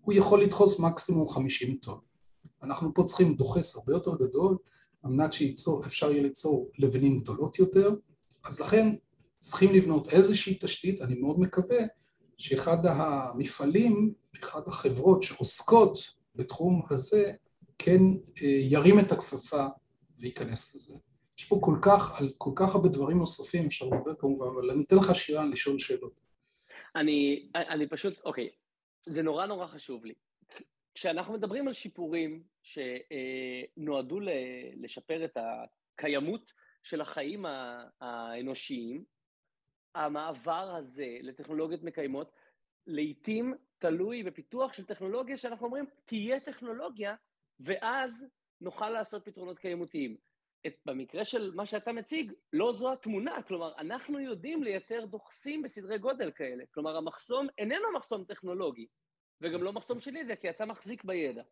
הוא 0.00 0.14
יכול 0.14 0.42
לדחוס 0.42 0.80
מקסימום 0.80 1.28
חמישים 1.28 1.76
טון. 1.76 1.98
אנחנו 2.62 2.94
פה 2.94 3.04
צריכים 3.04 3.34
דוחס 3.34 3.76
הרבה 3.76 3.92
יותר 3.92 4.14
גדול, 4.14 4.56
על 5.02 5.10
מנת 5.10 5.32
שאפשר 5.32 6.12
יהיה 6.12 6.22
ליצור 6.22 6.70
לבנים 6.78 7.20
גדולות 7.20 7.58
יותר, 7.58 7.94
אז 8.44 8.60
לכן 8.60 8.86
צריכים 9.38 9.74
לבנות 9.74 10.12
איזושהי 10.12 10.58
תשתית, 10.60 11.02
אני 11.02 11.14
מאוד 11.14 11.40
מקווה 11.40 11.78
שאחד 12.38 12.86
המפעלים, 12.86 14.14
אחת 14.44 14.68
החברות 14.68 15.22
שעוסקות 15.22 15.98
בתחום 16.34 16.82
הזה, 16.90 17.32
כן 17.78 18.00
אה, 18.42 18.48
ירים 18.48 18.98
את 18.98 19.12
הכפפה 19.12 19.66
וייכנס 20.18 20.74
לזה. 20.74 20.96
יש 21.38 21.44
פה 21.44 21.58
כל 21.62 21.76
כך, 21.82 22.20
על 22.20 22.32
כל 22.38 22.50
כך 22.56 22.74
הרבה 22.74 22.88
דברים 22.88 23.18
נוספים, 23.18 23.66
אפשר 23.66 23.86
לדבר 23.86 24.14
כמובן, 24.18 24.46
אבל 24.46 24.70
אני 24.70 24.84
אתן 24.84 24.96
לך 24.96 25.14
שירן 25.14 25.50
לשאול 25.50 25.78
שאלות. 25.78 26.20
אני, 26.96 27.48
אני 27.54 27.88
פשוט, 27.88 28.14
אוקיי, 28.24 28.48
זה 29.06 29.22
נורא 29.22 29.46
נורא 29.46 29.66
חשוב 29.66 30.04
לי. 30.04 30.14
כשאנחנו 30.94 31.34
מדברים 31.34 31.68
על 31.68 31.74
שיפורים 31.74 32.42
שנועדו 32.62 34.20
לשפר 34.76 35.24
את 35.24 35.36
הקיימות 35.36 36.52
של 36.82 37.00
החיים 37.00 37.46
האנושיים, 38.00 39.04
המעבר 39.94 40.76
הזה 40.76 41.16
לטכנולוגיות 41.22 41.82
מקיימות 41.82 42.32
לעיתים 42.86 43.54
תלוי 43.78 44.22
בפיתוח 44.22 44.72
של 44.72 44.84
טכנולוגיה 44.84 45.36
שאנחנו 45.36 45.66
אומרים 45.66 45.86
תהיה 46.04 46.40
טכנולוגיה 46.40 47.14
ואז 47.60 48.26
נוכל 48.60 48.90
לעשות 48.90 49.24
פתרונות 49.24 49.58
קיימותיים. 49.58 50.16
את, 50.66 50.74
במקרה 50.86 51.24
של 51.24 51.52
מה 51.54 51.66
שאתה 51.66 51.92
מציג, 51.92 52.32
לא 52.52 52.72
זו 52.72 52.92
התמונה, 52.92 53.42
כלומר, 53.42 53.72
אנחנו 53.78 54.20
יודעים 54.20 54.62
לייצר 54.62 55.04
דוחסים 55.04 55.62
בסדרי 55.62 55.98
גודל 55.98 56.30
כאלה, 56.30 56.64
כלומר, 56.74 56.96
המחסום 56.96 57.46
איננו 57.58 57.92
מחסום 57.94 58.24
טכנולוגי, 58.24 58.86
וגם 59.40 59.62
לא 59.62 59.72
מחסום 59.72 60.00
של 60.00 60.16
ידע, 60.16 60.36
כי 60.36 60.50
אתה 60.50 60.66
מחזיק 60.66 61.04
בידע. 61.04 61.42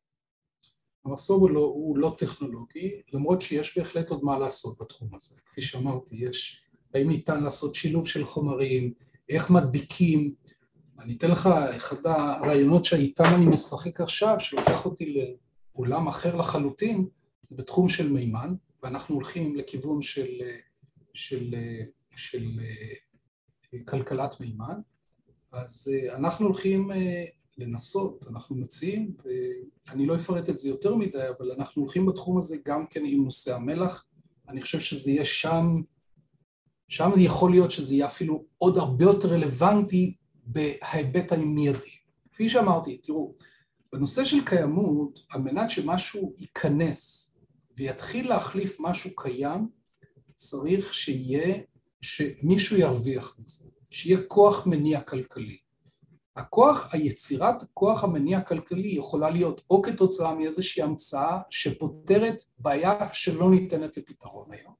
המחסום 1.04 1.40
הוא 1.40 1.50
לא, 1.50 1.60
הוא 1.60 1.98
לא 1.98 2.14
טכנולוגי, 2.18 3.00
למרות 3.12 3.42
שיש 3.42 3.78
בהחלט 3.78 4.10
עוד 4.10 4.24
מה 4.24 4.38
לעשות 4.38 4.78
בתחום 4.80 5.08
הזה. 5.14 5.36
כפי 5.46 5.62
שאמרתי, 5.62 6.16
יש, 6.16 6.62
האם 6.94 7.08
ניתן 7.08 7.44
לעשות 7.44 7.74
שילוב 7.74 8.08
של 8.08 8.24
חומרים, 8.24 8.92
איך 9.28 9.50
מדביקים, 9.50 10.34
אני 10.98 11.16
אתן 11.16 11.30
לך 11.30 11.46
אחד 11.76 12.06
הרעיונות 12.06 12.84
שאיתם 12.84 13.24
אני 13.36 13.46
משחק 13.46 14.00
עכשיו, 14.00 14.40
שלוקח 14.40 14.84
אותי 14.84 15.34
לעולם 15.74 16.08
אחר 16.08 16.36
לחלוטין, 16.36 17.08
בתחום 17.50 17.88
של 17.88 18.12
מימן, 18.12 18.54
ואנחנו 18.82 19.14
הולכים 19.14 19.56
לכיוון 19.56 20.02
של, 20.02 20.28
של, 21.14 21.54
של, 22.16 22.60
של 23.62 23.78
כלכלת 23.84 24.40
מימן, 24.40 24.80
אז 25.52 25.90
אנחנו 26.14 26.46
הולכים 26.46 26.90
לנסות, 27.58 28.24
אנחנו 28.30 28.56
מציעים, 28.56 29.14
ואני 29.88 30.06
לא 30.06 30.16
אפרט 30.16 30.48
את 30.48 30.58
זה 30.58 30.68
יותר 30.68 30.94
מדי, 30.94 31.28
אבל 31.38 31.52
אנחנו 31.52 31.82
הולכים 31.82 32.06
בתחום 32.06 32.38
הזה 32.38 32.56
גם 32.64 32.86
כן 32.86 33.04
עם 33.06 33.24
נושא 33.24 33.54
המלח, 33.54 34.06
אני 34.48 34.62
חושב 34.62 34.80
שזה 34.80 35.10
יהיה 35.10 35.24
שם, 35.24 35.82
שם 36.88 37.10
יכול 37.16 37.50
להיות 37.50 37.70
שזה 37.70 37.94
יהיה 37.94 38.06
אפילו 38.06 38.44
עוד 38.58 38.78
הרבה 38.78 39.04
יותר 39.04 39.28
רלוונטי 39.28 40.14
בהיבט 40.44 41.32
המיידי. 41.32 41.96
כפי 42.32 42.48
שאמרתי, 42.48 42.98
תראו, 42.98 43.34
בנושא 43.92 44.24
של 44.24 44.44
קיימות, 44.44 45.20
על 45.30 45.40
מנת 45.40 45.70
שמשהו 45.70 46.34
ייכנס 46.38 47.34
ויתחיל 47.76 48.28
להחליף 48.28 48.76
משהו 48.80 49.10
קיים, 49.16 49.68
צריך 50.34 50.94
שיהיה, 50.94 51.62
שמישהו 52.00 52.76
ירוויח 52.76 53.36
מזה, 53.38 53.70
שיהיה 53.90 54.22
כוח 54.22 54.66
מניע 54.66 55.00
כלכלי. 55.00 55.58
הכוח, 56.38 56.94
היצירת 56.94 57.62
הכוח 57.62 58.04
המניע 58.04 58.38
הכלכלי 58.38 58.88
יכולה 58.88 59.30
להיות 59.30 59.60
או 59.70 59.82
כתוצאה 59.82 60.34
מאיזושהי 60.34 60.82
המצאה 60.82 61.38
שפותרת 61.50 62.42
בעיה 62.58 63.08
שלא 63.12 63.50
ניתנת 63.50 63.96
לפתרון 63.96 64.52
היום, 64.52 64.74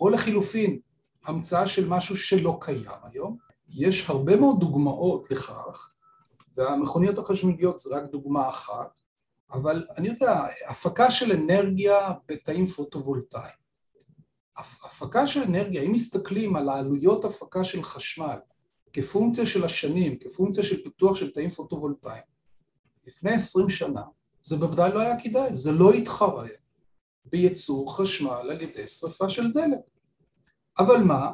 או 0.00 0.08
לחילופין, 0.08 0.78
המצאה 1.24 1.66
של 1.66 1.88
משהו 1.88 2.16
שלא 2.16 2.58
קיים 2.60 3.00
היום. 3.02 3.36
יש 3.68 4.10
הרבה 4.10 4.36
מאוד 4.36 4.60
דוגמאות 4.60 5.30
לכך, 5.30 5.90
והמכוניות 6.56 7.18
החשמליות 7.18 7.78
זה 7.78 7.96
רק 7.96 8.04
דוגמה 8.10 8.48
אחת, 8.48 9.00
אבל 9.52 9.86
אני 9.96 10.08
יודע, 10.08 10.42
הפקה 10.68 11.10
של 11.10 11.32
אנרגיה 11.32 12.12
בתאים 12.28 12.66
פוטו-וולטאיים. 12.66 13.64
הפקה 14.58 15.26
של 15.26 15.42
אנרגיה, 15.42 15.82
אם 15.82 15.92
מסתכלים 15.92 16.56
על 16.56 16.68
העלויות 16.68 17.24
הפקה 17.24 17.64
של 17.64 17.82
חשמל 17.82 18.38
כפונקציה 18.94 19.46
של 19.46 19.64
השנים, 19.64 20.18
כפונקציה 20.18 20.64
של 20.64 20.82
פיתוח 20.82 21.16
של 21.16 21.30
תאים 21.30 21.50
פוטו-וולטאיים, 21.50 22.22
לפני 23.06 23.30
עשרים 23.30 23.68
שנה, 23.68 24.02
זה 24.42 24.56
בוודאי 24.56 24.92
לא 24.92 25.00
היה 25.00 25.20
כדאי, 25.20 25.54
זה 25.54 25.72
לא 25.72 25.92
התחרה 25.92 26.46
בייצור 27.24 27.96
חשמל 27.96 28.50
על 28.50 28.60
ידי 28.60 28.86
שרפה 28.86 29.28
של 29.30 29.52
דלק. 29.52 29.78
אבל 30.78 31.02
מה? 31.02 31.32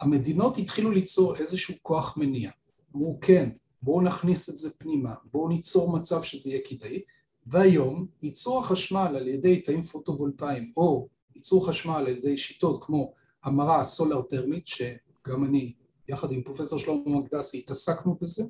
המדינות 0.00 0.58
התחילו 0.58 0.90
ליצור 0.90 1.36
איזשהו 1.36 1.74
כוח 1.82 2.16
מניע. 2.16 2.50
אמרו 2.96 3.18
כן, 3.20 3.50
בואו 3.82 4.00
נכניס 4.00 4.50
את 4.50 4.58
זה 4.58 4.70
פנימה, 4.78 5.14
בואו 5.32 5.48
ניצור 5.48 5.98
מצב 5.98 6.22
שזה 6.22 6.50
יהיה 6.50 6.60
כדאי, 6.64 7.02
והיום 7.46 8.06
ייצור 8.22 8.58
החשמל 8.58 9.16
על 9.16 9.28
ידי 9.28 9.60
תאים 9.60 9.82
פוטו-וולטאיים 9.82 10.72
או 10.76 11.08
ייצור 11.34 11.68
חשמל 11.68 11.94
על 11.94 12.08
ידי 12.08 12.36
שיטות 12.36 12.84
כמו 12.84 13.12
המרה 13.44 13.84
סולר 13.84 14.22
טרמית, 14.22 14.66
שגם 14.66 15.44
אני 15.44 15.72
יחד 16.08 16.32
עם 16.32 16.42
פרופסור 16.42 16.78
שלמה 16.78 17.18
מקדסי 17.18 17.58
התעסקנו 17.58 18.16
בזה, 18.20 18.44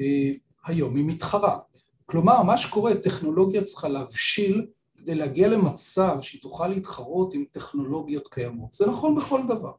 אה, 0.00 0.32
היום 0.66 0.96
היא 0.96 1.04
מתחרה. 1.04 1.58
כלומר, 2.06 2.42
מה 2.42 2.56
שקורה, 2.56 2.94
טכנולוגיה 2.94 3.64
צריכה 3.64 3.88
להבשיל 3.88 4.66
כדי 4.96 5.14
להגיע 5.14 5.48
למצב 5.48 6.18
שהיא 6.20 6.42
תוכל 6.42 6.68
להתחרות 6.68 7.34
עם 7.34 7.44
טכנולוגיות 7.50 8.28
קיימות. 8.28 8.74
זה 8.74 8.86
נכון 8.86 9.14
בכל 9.14 9.40
דבר. 9.48 9.72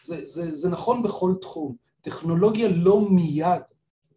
זה, 0.00 0.24
זה, 0.24 0.54
זה 0.54 0.68
נכון 0.68 1.02
בכל 1.02 1.34
תחום. 1.40 1.76
טכנולוגיה 2.00 2.68
לא 2.68 3.10
מיד 3.10 3.62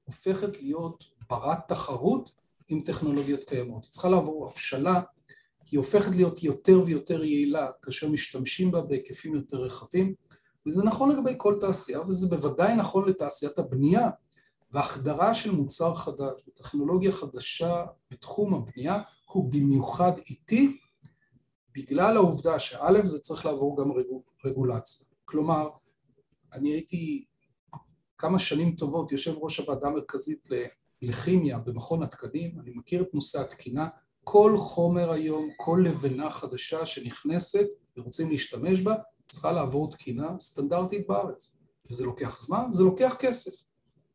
הופכת 0.05 0.61
להיות 0.61 1.03
ברת 1.29 1.67
תחרות 1.67 2.31
עם 2.69 2.81
טכנולוגיות 2.81 3.43
קיימות. 3.43 3.83
היא 3.83 3.91
צריכה 3.91 4.09
לעבור 4.09 4.49
הבשלה, 4.49 5.01
היא 5.71 5.77
הופכת 5.77 6.15
להיות 6.15 6.43
יותר 6.43 6.81
ויותר 6.85 7.23
יעילה 7.23 7.71
כאשר 7.81 8.09
משתמשים 8.09 8.71
בה 8.71 8.81
בהיקפים 8.81 9.35
יותר 9.35 9.57
רחבים, 9.57 10.13
וזה 10.67 10.83
נכון 10.83 11.11
לגבי 11.11 11.33
כל 11.37 11.57
תעשייה, 11.61 12.01
וזה 12.01 12.27
בוודאי 12.35 12.75
נכון 12.75 13.09
לתעשיית 13.09 13.59
הבנייה, 13.59 14.09
והחדרה 14.71 15.33
של 15.33 15.51
מוצר 15.51 15.93
חדש 15.93 16.47
וטכנולוגיה 16.47 17.11
חדשה 17.11 17.85
בתחום 18.11 18.53
הבנייה 18.53 19.01
הוא 19.25 19.51
במיוחד 19.51 20.11
איטי, 20.29 20.77
בגלל 21.75 22.17
העובדה 22.17 22.59
שא' 22.59 23.05
זה 23.05 23.19
צריך 23.19 23.45
לעבור 23.45 23.81
גם 23.81 23.91
רגולציה. 24.45 25.07
כלומר, 25.25 25.69
אני 26.53 26.69
הייתי 26.69 27.25
כמה 28.17 28.39
שנים 28.39 28.75
טובות 28.75 29.11
יושב 29.11 29.33
ראש 29.37 29.57
הוועדה 29.59 29.87
המרכזית 29.87 30.49
לכימיה 31.01 31.59
במכון 31.59 32.03
התקנים, 32.03 32.59
אני 32.59 32.71
מכיר 32.75 33.01
את 33.01 33.13
נושא 33.13 33.41
התקינה, 33.41 33.87
כל 34.23 34.57
חומר 34.57 35.11
היום, 35.11 35.49
כל 35.57 35.83
לבנה 35.85 36.31
חדשה 36.31 36.85
שנכנסת 36.85 37.67
ורוצים 37.97 38.29
להשתמש 38.29 38.81
בה, 38.81 38.95
צריכה 39.27 39.51
לעבור 39.51 39.91
תקינה 39.91 40.39
סטנדרטית 40.39 41.07
בארץ. 41.07 41.57
וזה 41.89 42.05
לוקח 42.05 42.39
זמן, 42.39 42.67
זה 42.71 42.83
לוקח 42.83 43.15
כסף. 43.19 43.63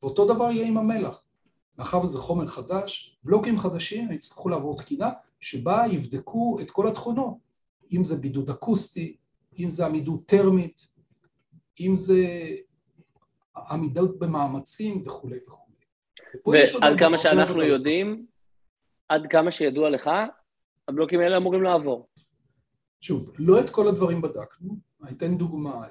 ואותו 0.03 0.35
דבר 0.35 0.51
יהיה 0.51 0.66
עם 0.66 0.77
המלח. 0.77 1.22
מאחר 1.79 2.01
וזה 2.03 2.18
חומר 2.18 2.46
חדש, 2.46 3.18
בלוקים 3.25 3.59
חדשים 3.59 4.12
יצטרכו 4.12 4.48
לעבור 4.48 4.79
תקינה 4.79 5.11
שבה 5.40 5.85
יבדקו 5.90 6.59
את 6.61 6.70
כל 6.70 6.88
התכונות, 6.88 7.35
אם 7.92 8.05
זה 8.05 8.16
בידוד 8.16 8.51
אקוסטי, 8.51 9.16
אם 9.59 9.70
זה 9.70 9.87
עמידות 9.87 10.27
טרמית, 10.27 10.88
אם 11.81 11.94
זה 11.94 12.27
עמידות 13.70 14.18
במאמצים 14.18 15.03
וכולי 15.07 15.38
וכולי. 15.46 15.77
ועד 16.81 16.98
כמה 16.98 17.18
שאנחנו 17.18 17.62
יודעים, 17.62 18.27
עד 19.09 19.22
כמה 19.31 19.51
שידוע 19.51 19.90
לך, 19.90 20.11
הבלוקים 20.88 21.20
האלה 21.20 21.37
אמורים 21.37 21.62
לעבור. 21.62 22.09
שוב, 23.01 23.31
לא 23.38 23.61
את 23.61 23.70
כל 23.70 23.88
הדברים 23.88 24.22
בדקנו, 24.22 24.77
אני 25.02 25.12
אתן 25.12 25.38
דוגמה, 25.38 25.86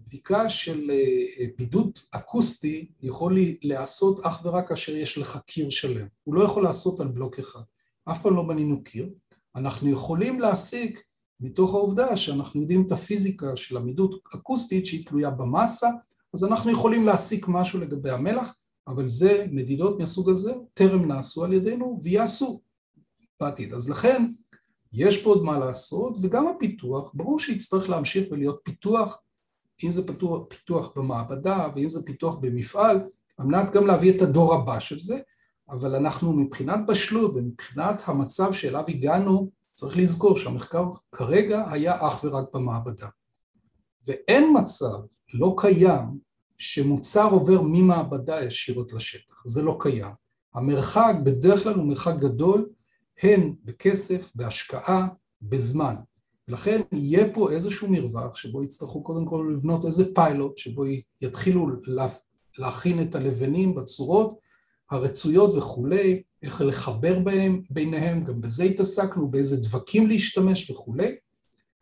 בדיקה 0.00 0.48
של 0.48 0.90
אה, 0.90 1.46
בידוד 1.58 1.98
אקוסטי 2.10 2.88
יכול 3.02 3.38
להיעשות 3.62 4.20
אך 4.22 4.40
ורק 4.44 4.68
כאשר 4.68 4.96
יש 4.96 5.18
לך 5.18 5.38
קיר 5.46 5.70
שלם, 5.70 6.06
הוא 6.24 6.34
לא 6.34 6.44
יכול 6.44 6.62
לעשות 6.62 7.00
על 7.00 7.08
בלוק 7.08 7.38
אחד, 7.38 7.60
אף 8.04 8.22
פעם 8.22 8.36
לא 8.36 8.42
בנינו 8.42 8.84
קיר, 8.84 9.10
אנחנו 9.56 9.88
יכולים 9.88 10.40
להסיק 10.40 11.02
מתוך 11.40 11.74
העובדה 11.74 12.16
שאנחנו 12.16 12.60
יודעים 12.60 12.86
את 12.86 12.92
הפיזיקה 12.92 13.56
של 13.56 13.76
עמידות 13.76 14.20
אקוסטית 14.34 14.86
שהיא 14.86 15.06
תלויה 15.06 15.30
במסה, 15.30 15.88
אז 16.34 16.44
אנחנו 16.44 16.70
יכולים 16.70 17.06
להסיק 17.06 17.48
משהו 17.48 17.80
לגבי 17.80 18.10
המלח, 18.10 18.54
אבל 18.88 19.08
זה, 19.08 19.46
מדידות 19.50 19.98
מהסוג 19.98 20.30
הזה, 20.30 20.54
טרם 20.74 21.04
נעשו 21.08 21.44
על 21.44 21.52
ידינו 21.52 22.00
ויעשו 22.02 22.60
בעתיד. 23.40 23.74
אז 23.74 23.90
לכן, 23.90 24.22
יש 24.92 25.22
פה 25.22 25.30
עוד 25.30 25.42
מה 25.42 25.58
לעשות, 25.58 26.16
וגם 26.22 26.46
הפיתוח, 26.48 27.10
ברור 27.14 27.38
שיצטרך 27.38 27.88
להמשיך 27.88 28.32
ולהיות 28.32 28.60
פיתוח, 28.62 29.22
אם 29.84 29.90
זה 29.90 30.06
פיתוח, 30.06 30.42
פיתוח 30.48 30.92
במעבדה 30.96 31.68
ואם 31.76 31.88
זה 31.88 32.06
פיתוח 32.06 32.34
במפעל, 32.34 33.00
על 33.38 33.46
מנת 33.46 33.72
גם 33.72 33.86
להביא 33.86 34.16
את 34.16 34.22
הדור 34.22 34.54
הבא 34.54 34.80
של 34.80 34.98
זה, 34.98 35.18
אבל 35.68 35.94
אנחנו 35.94 36.32
מבחינת 36.32 36.86
בשלות 36.88 37.32
ומבחינת 37.34 38.02
המצב 38.06 38.52
שאליו 38.52 38.84
הגענו, 38.88 39.50
צריך 39.72 39.96
לזכור 39.96 40.38
שהמחקר 40.38 40.84
כרגע 41.12 41.70
היה 41.70 42.06
אך 42.06 42.24
ורק 42.24 42.44
במעבדה. 42.54 43.08
ואין 44.06 44.54
מצב, 44.60 44.98
לא 45.34 45.54
קיים, 45.58 46.18
שמוצר 46.58 47.28
עובר 47.30 47.62
ממעבדה 47.62 48.44
ישירות 48.44 48.92
לשטח, 48.92 49.42
זה 49.44 49.62
לא 49.62 49.76
קיים. 49.80 50.12
המרחק 50.54 51.14
בדרך 51.24 51.62
כלל 51.62 51.74
הוא 51.74 51.84
מרחק 51.84 52.14
גדול, 52.18 52.68
הן 53.22 53.54
בכסף, 53.64 54.32
בהשקעה, 54.34 55.08
בזמן. 55.42 55.94
ולכן 56.48 56.80
יהיה 56.92 57.34
פה 57.34 57.50
איזשהו 57.50 57.88
מרווח 57.88 58.36
שבו 58.36 58.62
יצטרכו 58.62 59.02
קודם 59.02 59.26
כל 59.26 59.52
לבנות 59.56 59.84
איזה 59.84 60.14
פיילוט 60.14 60.58
שבו 60.58 60.84
יתחילו 61.20 61.68
להכין 62.58 63.02
את 63.02 63.14
הלבנים 63.14 63.74
בצורות 63.74 64.38
הרצויות 64.90 65.54
וכולי, 65.54 66.22
איך 66.42 66.60
לחבר 66.60 67.18
בהם, 67.18 67.62
ביניהם, 67.70 68.24
גם 68.24 68.40
בזה 68.40 68.64
התעסקנו, 68.64 69.28
באיזה 69.28 69.56
דבקים 69.56 70.06
להשתמש 70.06 70.70
וכולי, 70.70 71.16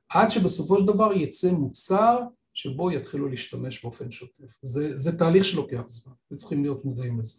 עד 0.08 0.30
שבסופו 0.30 0.78
של 0.78 0.86
דבר 0.86 1.12
יצא 1.12 1.52
מוצר 1.52 2.18
שבו 2.54 2.90
יתחילו 2.90 3.28
להשתמש 3.28 3.82
באופן 3.82 4.10
שוטף. 4.10 4.58
זה, 4.62 4.96
זה 4.96 5.18
תהליך 5.18 5.44
שלוקח 5.44 5.82
זמן, 5.86 6.14
וצריכים 6.32 6.62
להיות 6.62 6.84
מודעים 6.84 7.20
לזה. 7.20 7.38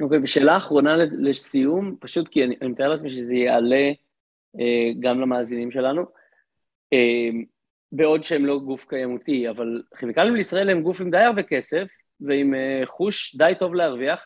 אוקיי, 0.00 0.18
okay, 0.18 0.22
ושאלה 0.22 0.56
אחרונה 0.56 0.96
לסיום, 0.96 1.96
פשוט 2.00 2.28
כי 2.28 2.44
אני, 2.44 2.56
אני 2.62 2.70
מתאר 2.70 2.88
לעצמי 2.88 3.10
שזה 3.10 3.34
יעלה 3.34 3.92
אה, 4.60 4.92
גם 5.00 5.20
למאזינים 5.20 5.70
שלנו, 5.70 6.02
אה, 6.92 7.30
בעוד 7.92 8.24
שהם 8.24 8.46
לא 8.46 8.58
גוף 8.58 8.84
קיימותי, 8.88 9.50
אבל 9.50 9.82
כימיקלים 9.98 10.34
לישראל 10.34 10.70
הם 10.70 10.82
גוף 10.82 11.00
עם 11.00 11.10
די 11.10 11.18
הרבה 11.18 11.42
כסף, 11.42 11.88
ועם 12.20 12.54
אה, 12.54 12.82
חוש 12.86 13.36
די 13.36 13.52
טוב 13.58 13.74
להרוויח, 13.74 14.20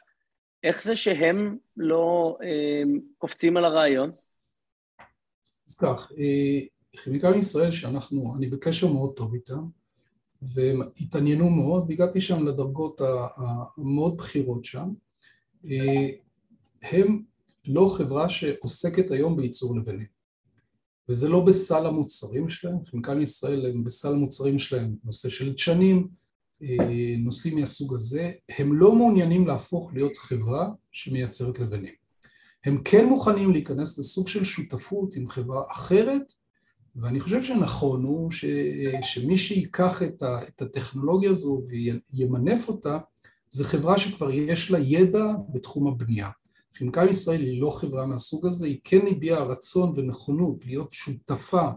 איך 0.62 0.84
זה 0.84 0.96
שהם 0.96 1.56
לא 1.76 2.38
אה, 2.42 2.82
קופצים 3.18 3.56
על 3.56 3.64
הרעיון? 3.64 4.10
אז 5.68 5.78
כך, 5.78 6.12
אה, 6.18 6.66
כימיקלים 7.02 7.38
ישראל 7.38 7.72
שאנחנו, 7.72 8.34
אני 8.36 8.46
בקשר 8.46 8.86
מאוד 8.86 9.16
טוב 9.16 9.34
איתם, 9.34 9.64
והם 10.42 10.80
התעניינו 11.00 11.50
מאוד, 11.50 11.84
והגעתי 11.88 12.20
שם 12.20 12.46
לדרגות 12.46 13.00
המאוד 13.36 14.16
בכירות 14.16 14.64
שם. 14.64 14.88
אה, 15.70 16.08
הם 16.82 17.22
לא 17.66 17.94
חברה 17.96 18.28
שעוסקת 18.28 19.10
היום 19.10 19.36
בייצור 19.36 19.76
לבנים, 19.76 20.06
וזה 21.08 21.28
לא 21.28 21.40
בסל 21.40 21.86
המוצרים 21.86 22.48
שלהם, 22.48 22.84
כימיקלים 22.84 23.22
ישראל 23.22 23.66
הם 23.66 23.84
בסל 23.84 24.12
המוצרים 24.12 24.58
שלהם 24.58 24.96
נושא 25.04 25.28
של 25.28 25.52
דשנים, 25.52 26.08
אה, 26.62 27.14
נושאים 27.18 27.58
מהסוג 27.58 27.94
הזה, 27.94 28.32
הם 28.58 28.78
לא 28.78 28.94
מעוניינים 28.94 29.46
להפוך 29.46 29.90
להיות 29.94 30.16
חברה 30.16 30.68
שמייצרת 30.92 31.58
לבנים. 31.58 31.94
הם 32.64 32.82
כן 32.84 33.06
מוכנים 33.06 33.52
להיכנס 33.52 33.98
לסוג 33.98 34.28
של 34.28 34.44
שותפות 34.44 35.14
עם 35.14 35.28
חברה 35.28 35.62
אחרת 35.70 36.32
ואני 36.96 37.20
חושב 37.20 37.42
שנכון 37.42 38.04
הוא 38.04 38.30
ש, 38.30 38.44
שמי 39.02 39.38
שיקח 39.38 40.02
את, 40.02 40.22
ה, 40.22 40.38
את 40.48 40.62
הטכנולוגיה 40.62 41.30
הזו 41.30 41.60
וימנף 41.68 42.68
אותה 42.68 42.98
זה 43.48 43.64
חברה 43.64 43.98
שכבר 43.98 44.30
יש 44.30 44.70
לה 44.70 44.78
ידע 44.78 45.24
בתחום 45.48 45.86
הבנייה. 45.86 46.30
כימיקלים 46.74 47.10
ישראל 47.10 47.40
היא 47.40 47.60
לא 47.60 47.70
חברה 47.70 48.06
מהסוג 48.06 48.46
הזה, 48.46 48.66
היא 48.66 48.80
כן 48.84 49.06
הביעה 49.06 49.44
רצון 49.44 49.92
ונכונות 49.96 50.66
להיות 50.66 50.92
שותפה, 50.92 51.68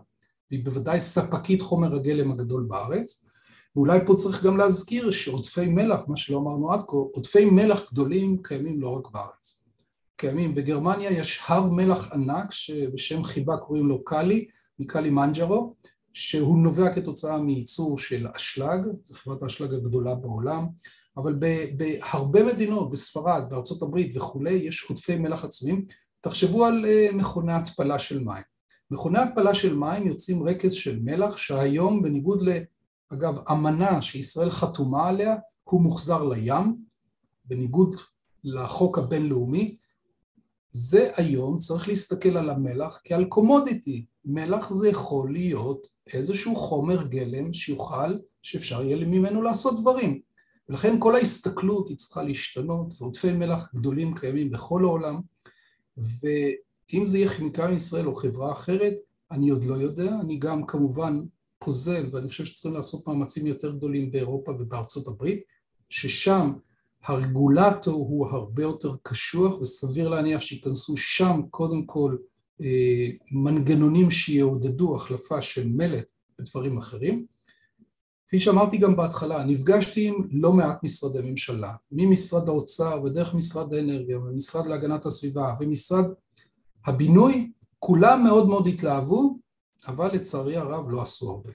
והיא 0.52 0.66
בוודאי 0.66 1.02
ספקית 1.02 1.62
חומר 1.62 1.96
הגלם 1.96 2.32
הגדול 2.32 2.66
בארץ, 2.70 3.26
ואולי 3.76 4.00
פה 4.06 4.16
צריך 4.16 4.44
גם 4.44 4.58
להזכיר 4.58 5.12
שעודפי 5.12 5.66
מלח, 5.66 6.00
מה 6.08 6.18
שלא 6.18 6.38
אמרנו 6.38 6.74
עד 6.74 6.80
כה, 6.88 6.98
עודפי 7.14 7.46
מלח 7.46 7.92
גדולים 7.92 8.42
קיימים 8.44 8.82
לא 8.82 8.90
רק 8.90 9.12
בארץ. 9.12 9.66
קיימים, 10.16 10.56
בגרמניה 10.56 11.12
יש 11.12 11.42
הר 11.48 11.70
מלח 11.70 12.14
ענק 12.14 12.52
שבשם 12.52 13.24
חיבה 13.24 13.58
קוראים 13.58 13.86
לו 13.86 14.04
קאלי, 14.04 14.48
מקאלי 14.80 15.10
מנג'רו, 15.10 15.76
שהוא 16.14 16.58
נובע 16.58 16.96
כתוצאה 16.96 17.38
מייצור 17.38 17.98
של 17.98 18.28
אשלג, 18.36 18.80
זו 19.04 19.16
חברת 19.16 19.44
האשלג 19.44 19.74
הגדולה 19.74 20.16
בעולם, 20.16 20.68
אבל 21.18 21.40
בהרבה 21.78 22.44
מדינות, 22.44 22.92
בספרד, 22.92 23.44
בארצות 23.50 23.82
הברית 23.82 24.18
וכולי, 24.18 24.54
יש 24.54 24.86
עודפי 24.90 25.16
מלח 25.16 25.46
עצומים. 25.46 25.86
תחשבו 26.22 26.66
על 26.66 26.86
אה, 26.86 27.08
מכוני 27.14 27.54
התפלה 27.54 28.00
של 28.00 28.24
מים. 28.24 28.44
מכוני 28.92 29.20
התפלה 29.20 29.54
של 29.54 29.76
מים 29.76 30.08
יוצאים 30.08 30.44
רכז 30.44 30.74
של 30.74 31.00
מלח 31.04 31.38
שהיום 31.38 32.02
בניגוד 32.02 32.42
ל... 32.42 32.50
אגב, 33.14 33.40
אמנה 33.52 34.02
שישראל 34.02 34.52
חתומה 34.52 35.08
עליה, 35.08 35.36
הוא 35.64 35.82
מוחזר 35.82 36.24
לים, 36.24 36.76
בניגוד 37.46 37.96
לחוק 38.44 38.98
הבינלאומי. 38.98 39.78
זה 40.72 41.12
היום 41.16 41.58
צריך 41.58 41.88
להסתכל 41.88 42.38
על 42.38 42.50
המלח 42.50 43.02
כעל 43.04 43.26
קומודיטי. 43.26 44.06
מלח 44.26 44.74
זה 44.74 44.90
יכול 44.90 45.32
להיות 45.32 45.88
איזשהו 46.14 46.56
חומר 46.56 47.08
גלם 47.08 47.54
שיוכל, 47.54 48.18
שאפשר 48.42 48.84
יהיה 48.84 49.06
ממנו 49.06 49.42
לעשות 49.42 49.82
דברים. 49.82 50.22
ולכן 50.70 50.96
כל 51.00 51.16
ההסתכלות 51.16 51.90
היא 51.90 51.98
צריכה 51.98 52.24
להשתנות, 52.24 52.94
ועודפי 53.02 53.32
מלח 53.32 53.70
גדולים 53.76 54.16
קיימים 54.16 54.52
בכל 54.52 54.84
העולם, 54.84 55.22
ואם 55.98 57.06
זה 57.06 57.18
יהיה 57.18 57.30
כימיקלים 57.30 57.76
ישראל 57.76 58.08
או 58.08 58.16
חברה 58.16 58.52
אחרת, 58.52 58.94
אני 59.32 59.50
עוד 59.50 59.64
לא 59.64 59.76
יודע, 59.76 60.16
אני 60.22 60.40
גם 60.40 60.66
כמובן 60.66 61.20
פוזל, 61.60 62.10
ואני 62.12 62.30
חושב 62.30 62.46
שצריכים 62.46 62.74
לעשות 62.74 63.08
מאמצים 63.08 63.48
יותר 63.48 63.72
גדולים 63.76 64.12
באירופה 64.12 64.52
ובארצות 64.52 65.08
הברית, 65.08 65.44
ששם 65.90 66.54
הרגולטור 67.04 68.08
הוא 68.10 68.28
הרבה 68.28 68.64
יותר 68.64 68.96
קשוח, 69.04 69.62
וסביר 69.62 70.10
להניח 70.10 70.42
שייכנסו 70.42 70.98
שם 70.98 71.42
קודם 71.50 71.86
כל 71.86 72.18
אה, 72.62 73.08
מנגנונים 73.32 74.12
שיעודדו 74.12 74.96
החלפה 74.96 75.42
של 75.42 75.68
מלט 75.68 76.06
ודברים 76.40 76.78
אחרים. 76.78 77.26
כפי 78.30 78.40
שאמרתי 78.40 78.78
גם 78.78 78.96
בהתחלה, 78.96 79.44
נפגשתי 79.44 80.08
עם 80.08 80.28
לא 80.32 80.54
מעט 80.54 80.84
משרדי 80.84 81.30
ממשלה, 81.30 81.76
ממשרד 81.92 82.50
האוצר 82.50 83.02
ודרך 83.04 83.34
משרד 83.34 83.74
האנרגיה 83.74 84.20
ומשרד 84.20 84.68
להגנת 84.68 85.06
הסביבה 85.06 85.54
ומשרד 85.60 86.06
הבינוי, 86.86 87.52
כולם 87.80 88.24
מאוד 88.24 88.48
מאוד 88.48 88.68
התלהבו, 88.68 89.38
אבל 89.88 90.10
לצערי 90.14 90.58
הרב 90.58 90.90
לא 90.90 91.02
עשו 91.02 91.30
הרבה. 91.30 91.50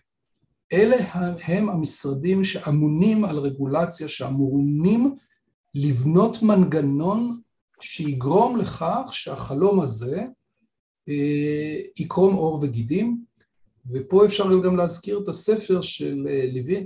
אלה 0.73 0.97
הם 1.45 1.69
המשרדים 1.69 2.45
שאמונים 2.45 3.25
על 3.25 3.39
רגולציה, 3.39 4.09
שאמונים 4.09 5.15
לבנות 5.75 6.43
מנגנון 6.43 7.41
שיגרום 7.81 8.57
לכך 8.57 9.11
שהחלום 9.11 9.81
הזה 9.81 10.27
אה, 11.09 11.81
יקרום 11.99 12.35
עור 12.35 12.59
וגידים, 12.63 13.25
ופה 13.93 14.25
אפשר 14.25 14.45
גם 14.65 14.77
להזכיר 14.77 15.21
את 15.23 15.29
הספר 15.29 15.83
של 15.83 16.27
אה, 16.29 16.45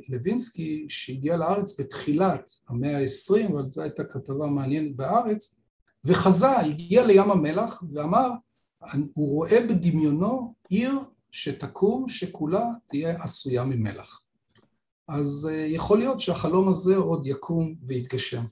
לוינסקי 0.08 0.86
שהגיע 0.88 1.36
לארץ 1.36 1.80
בתחילת 1.80 2.50
המאה 2.68 2.96
העשרים, 2.96 3.56
אבל 3.56 3.66
זו 3.66 3.82
הייתה 3.82 4.04
כתבה 4.04 4.46
מעניינת 4.46 4.96
בארץ, 4.96 5.60
וחזה, 6.04 6.58
הגיע 6.58 7.06
לים 7.06 7.30
המלח 7.30 7.82
ואמר, 7.92 8.30
הוא 9.14 9.34
רואה 9.34 9.66
בדמיונו 9.66 10.54
עיר 10.68 10.98
שתקום 11.30 12.08
שכולה 12.08 12.64
תהיה 12.86 13.22
עשויה 13.22 13.64
ממלח. 13.64 14.22
אז 15.08 15.50
אה, 15.52 15.66
יכול 15.66 15.98
להיות 15.98 16.20
שהחלום 16.20 16.68
הזה 16.68 16.96
עוד 16.96 17.26
יקום 17.26 17.74
ויתגשם. 17.82 18.42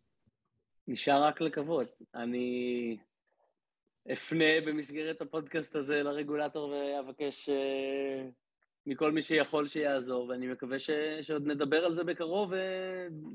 נשאר 0.88 1.24
רק 1.24 1.40
לקוות. 1.40 1.88
אני 2.14 2.96
אפנה 4.12 4.60
במסגרת 4.66 5.22
הפודקאסט 5.22 5.76
הזה 5.76 6.02
לרגולטור 6.02 6.68
ואבקש 6.68 7.48
uh, 7.48 8.32
מכל 8.86 9.12
מי 9.12 9.22
שיכול 9.22 9.68
שיעזור, 9.68 10.28
ואני 10.28 10.46
מקווה 10.46 10.78
ש, 10.78 10.90
שעוד 11.22 11.46
נדבר 11.46 11.76
על 11.76 11.94
זה 11.94 12.04
בקרוב 12.04 12.52
uh, 12.52 12.56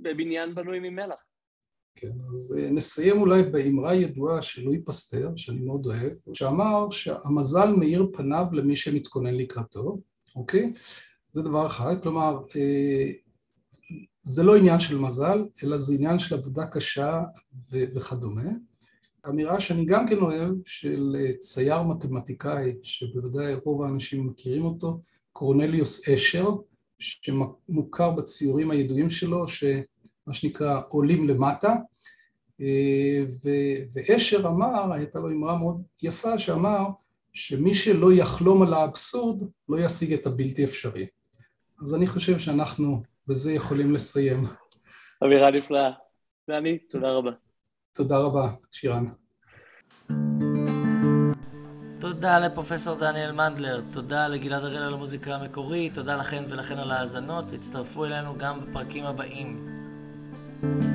בבניין 0.02 0.56
בנוי 0.56 0.80
ממלח. 0.80 1.20
כן, 1.96 2.12
אז 2.32 2.58
uh, 2.58 2.74
נסיים 2.74 3.22
אולי 3.22 3.44
באמרה 3.44 3.96
ידועה 3.96 4.42
של 4.42 4.64
לואי 4.64 4.82
פסטר, 4.86 5.30
שאני 5.36 5.60
מאוד 5.60 5.86
אוהב, 5.86 6.14
שאמר 6.34 6.90
שהמזל 6.92 7.70
מאיר 7.80 8.08
פניו 8.14 8.46
למי 8.54 8.76
שמתכונן 8.76 9.36
לקראתו, 9.36 9.98
אוקיי? 10.36 10.74
זה 11.32 11.42
דבר 11.42 11.68
אחד, 11.68 12.04
כלומר, 12.04 12.40
זה 14.24 14.44
לא 14.44 14.56
עניין 14.56 14.80
של 14.80 14.98
מזל, 14.98 15.46
אלא 15.64 15.78
זה 15.78 15.94
עניין 15.94 16.20
של 16.20 16.36
עבודה 16.36 16.68
קשה 16.68 17.22
ו- 17.72 17.96
וכדומה. 17.96 18.52
אמירה 19.30 19.60
שאני 19.60 19.86
גם 19.86 20.08
כן 20.08 20.18
אוהב, 20.18 20.54
של 20.66 21.16
אה, 21.20 21.34
צייר 21.34 21.82
מתמטיקאי, 21.82 22.74
שבוודאי 22.84 23.54
רוב 23.54 23.84
האנשים 23.84 24.28
מכירים 24.28 24.66
אותו, 24.66 25.00
קורנליוס 25.34 26.10
אשר, 26.10 26.50
שמוכר 27.00 28.10
בציורים 28.12 28.72
הידועים 28.72 29.10
שלו, 29.10 29.48
שמה 29.48 30.34
שנקרא 30.34 30.82
עולים 30.90 31.30
למטה, 31.30 31.76
אה, 32.62 33.24
ואשר 33.94 34.48
אמר, 34.48 34.94
הייתה 34.94 35.20
לו 35.20 35.30
אמרה 35.30 35.58
מאוד 35.58 35.82
יפה, 36.04 36.40
שאמר 36.40 36.86
שמי 37.34 37.76
שלא 37.76 38.14
יחלום 38.14 38.62
על 38.62 38.74
האבסורד, 38.74 39.44
לא 39.70 39.80
ישיג 39.80 40.14
את 40.14 40.26
הבלתי 40.26 40.64
אפשרי. 40.64 41.08
אז 41.82 41.96
אני 41.96 42.08
חושב 42.08 42.40
שאנחנו 42.40 43.04
בזה 43.28 43.54
יכולים 43.54 43.94
לסיים. 43.94 44.46
אווירה 45.22 45.52
נפלאה. 45.52 45.92
דני, 46.50 46.78
תודה 46.78 47.12
רבה. 47.12 47.32
תודה 47.93 48.17
רבה, 48.17 48.51
שירן. 48.71 49.06
תודה 51.99 52.39
לפרופסור 52.39 52.95
דניאל 52.95 53.32
מנדלר, 53.32 53.82
תודה 53.93 54.27
לגלעד 54.27 54.63
הראל 54.63 54.84
על 54.84 54.93
המוזיקה 54.93 55.36
המקורית, 55.36 55.93
תודה 55.93 56.15
לכן 56.15 56.43
ולכן 56.49 56.77
על 56.77 56.91
ההאזנות, 56.91 57.51
והצטרפו 57.51 58.06
אלינו 58.06 58.38
גם 58.38 58.60
בפרקים 58.62 59.06
הבאים. 59.06 59.67
thank 60.62 60.84
you 60.84 60.90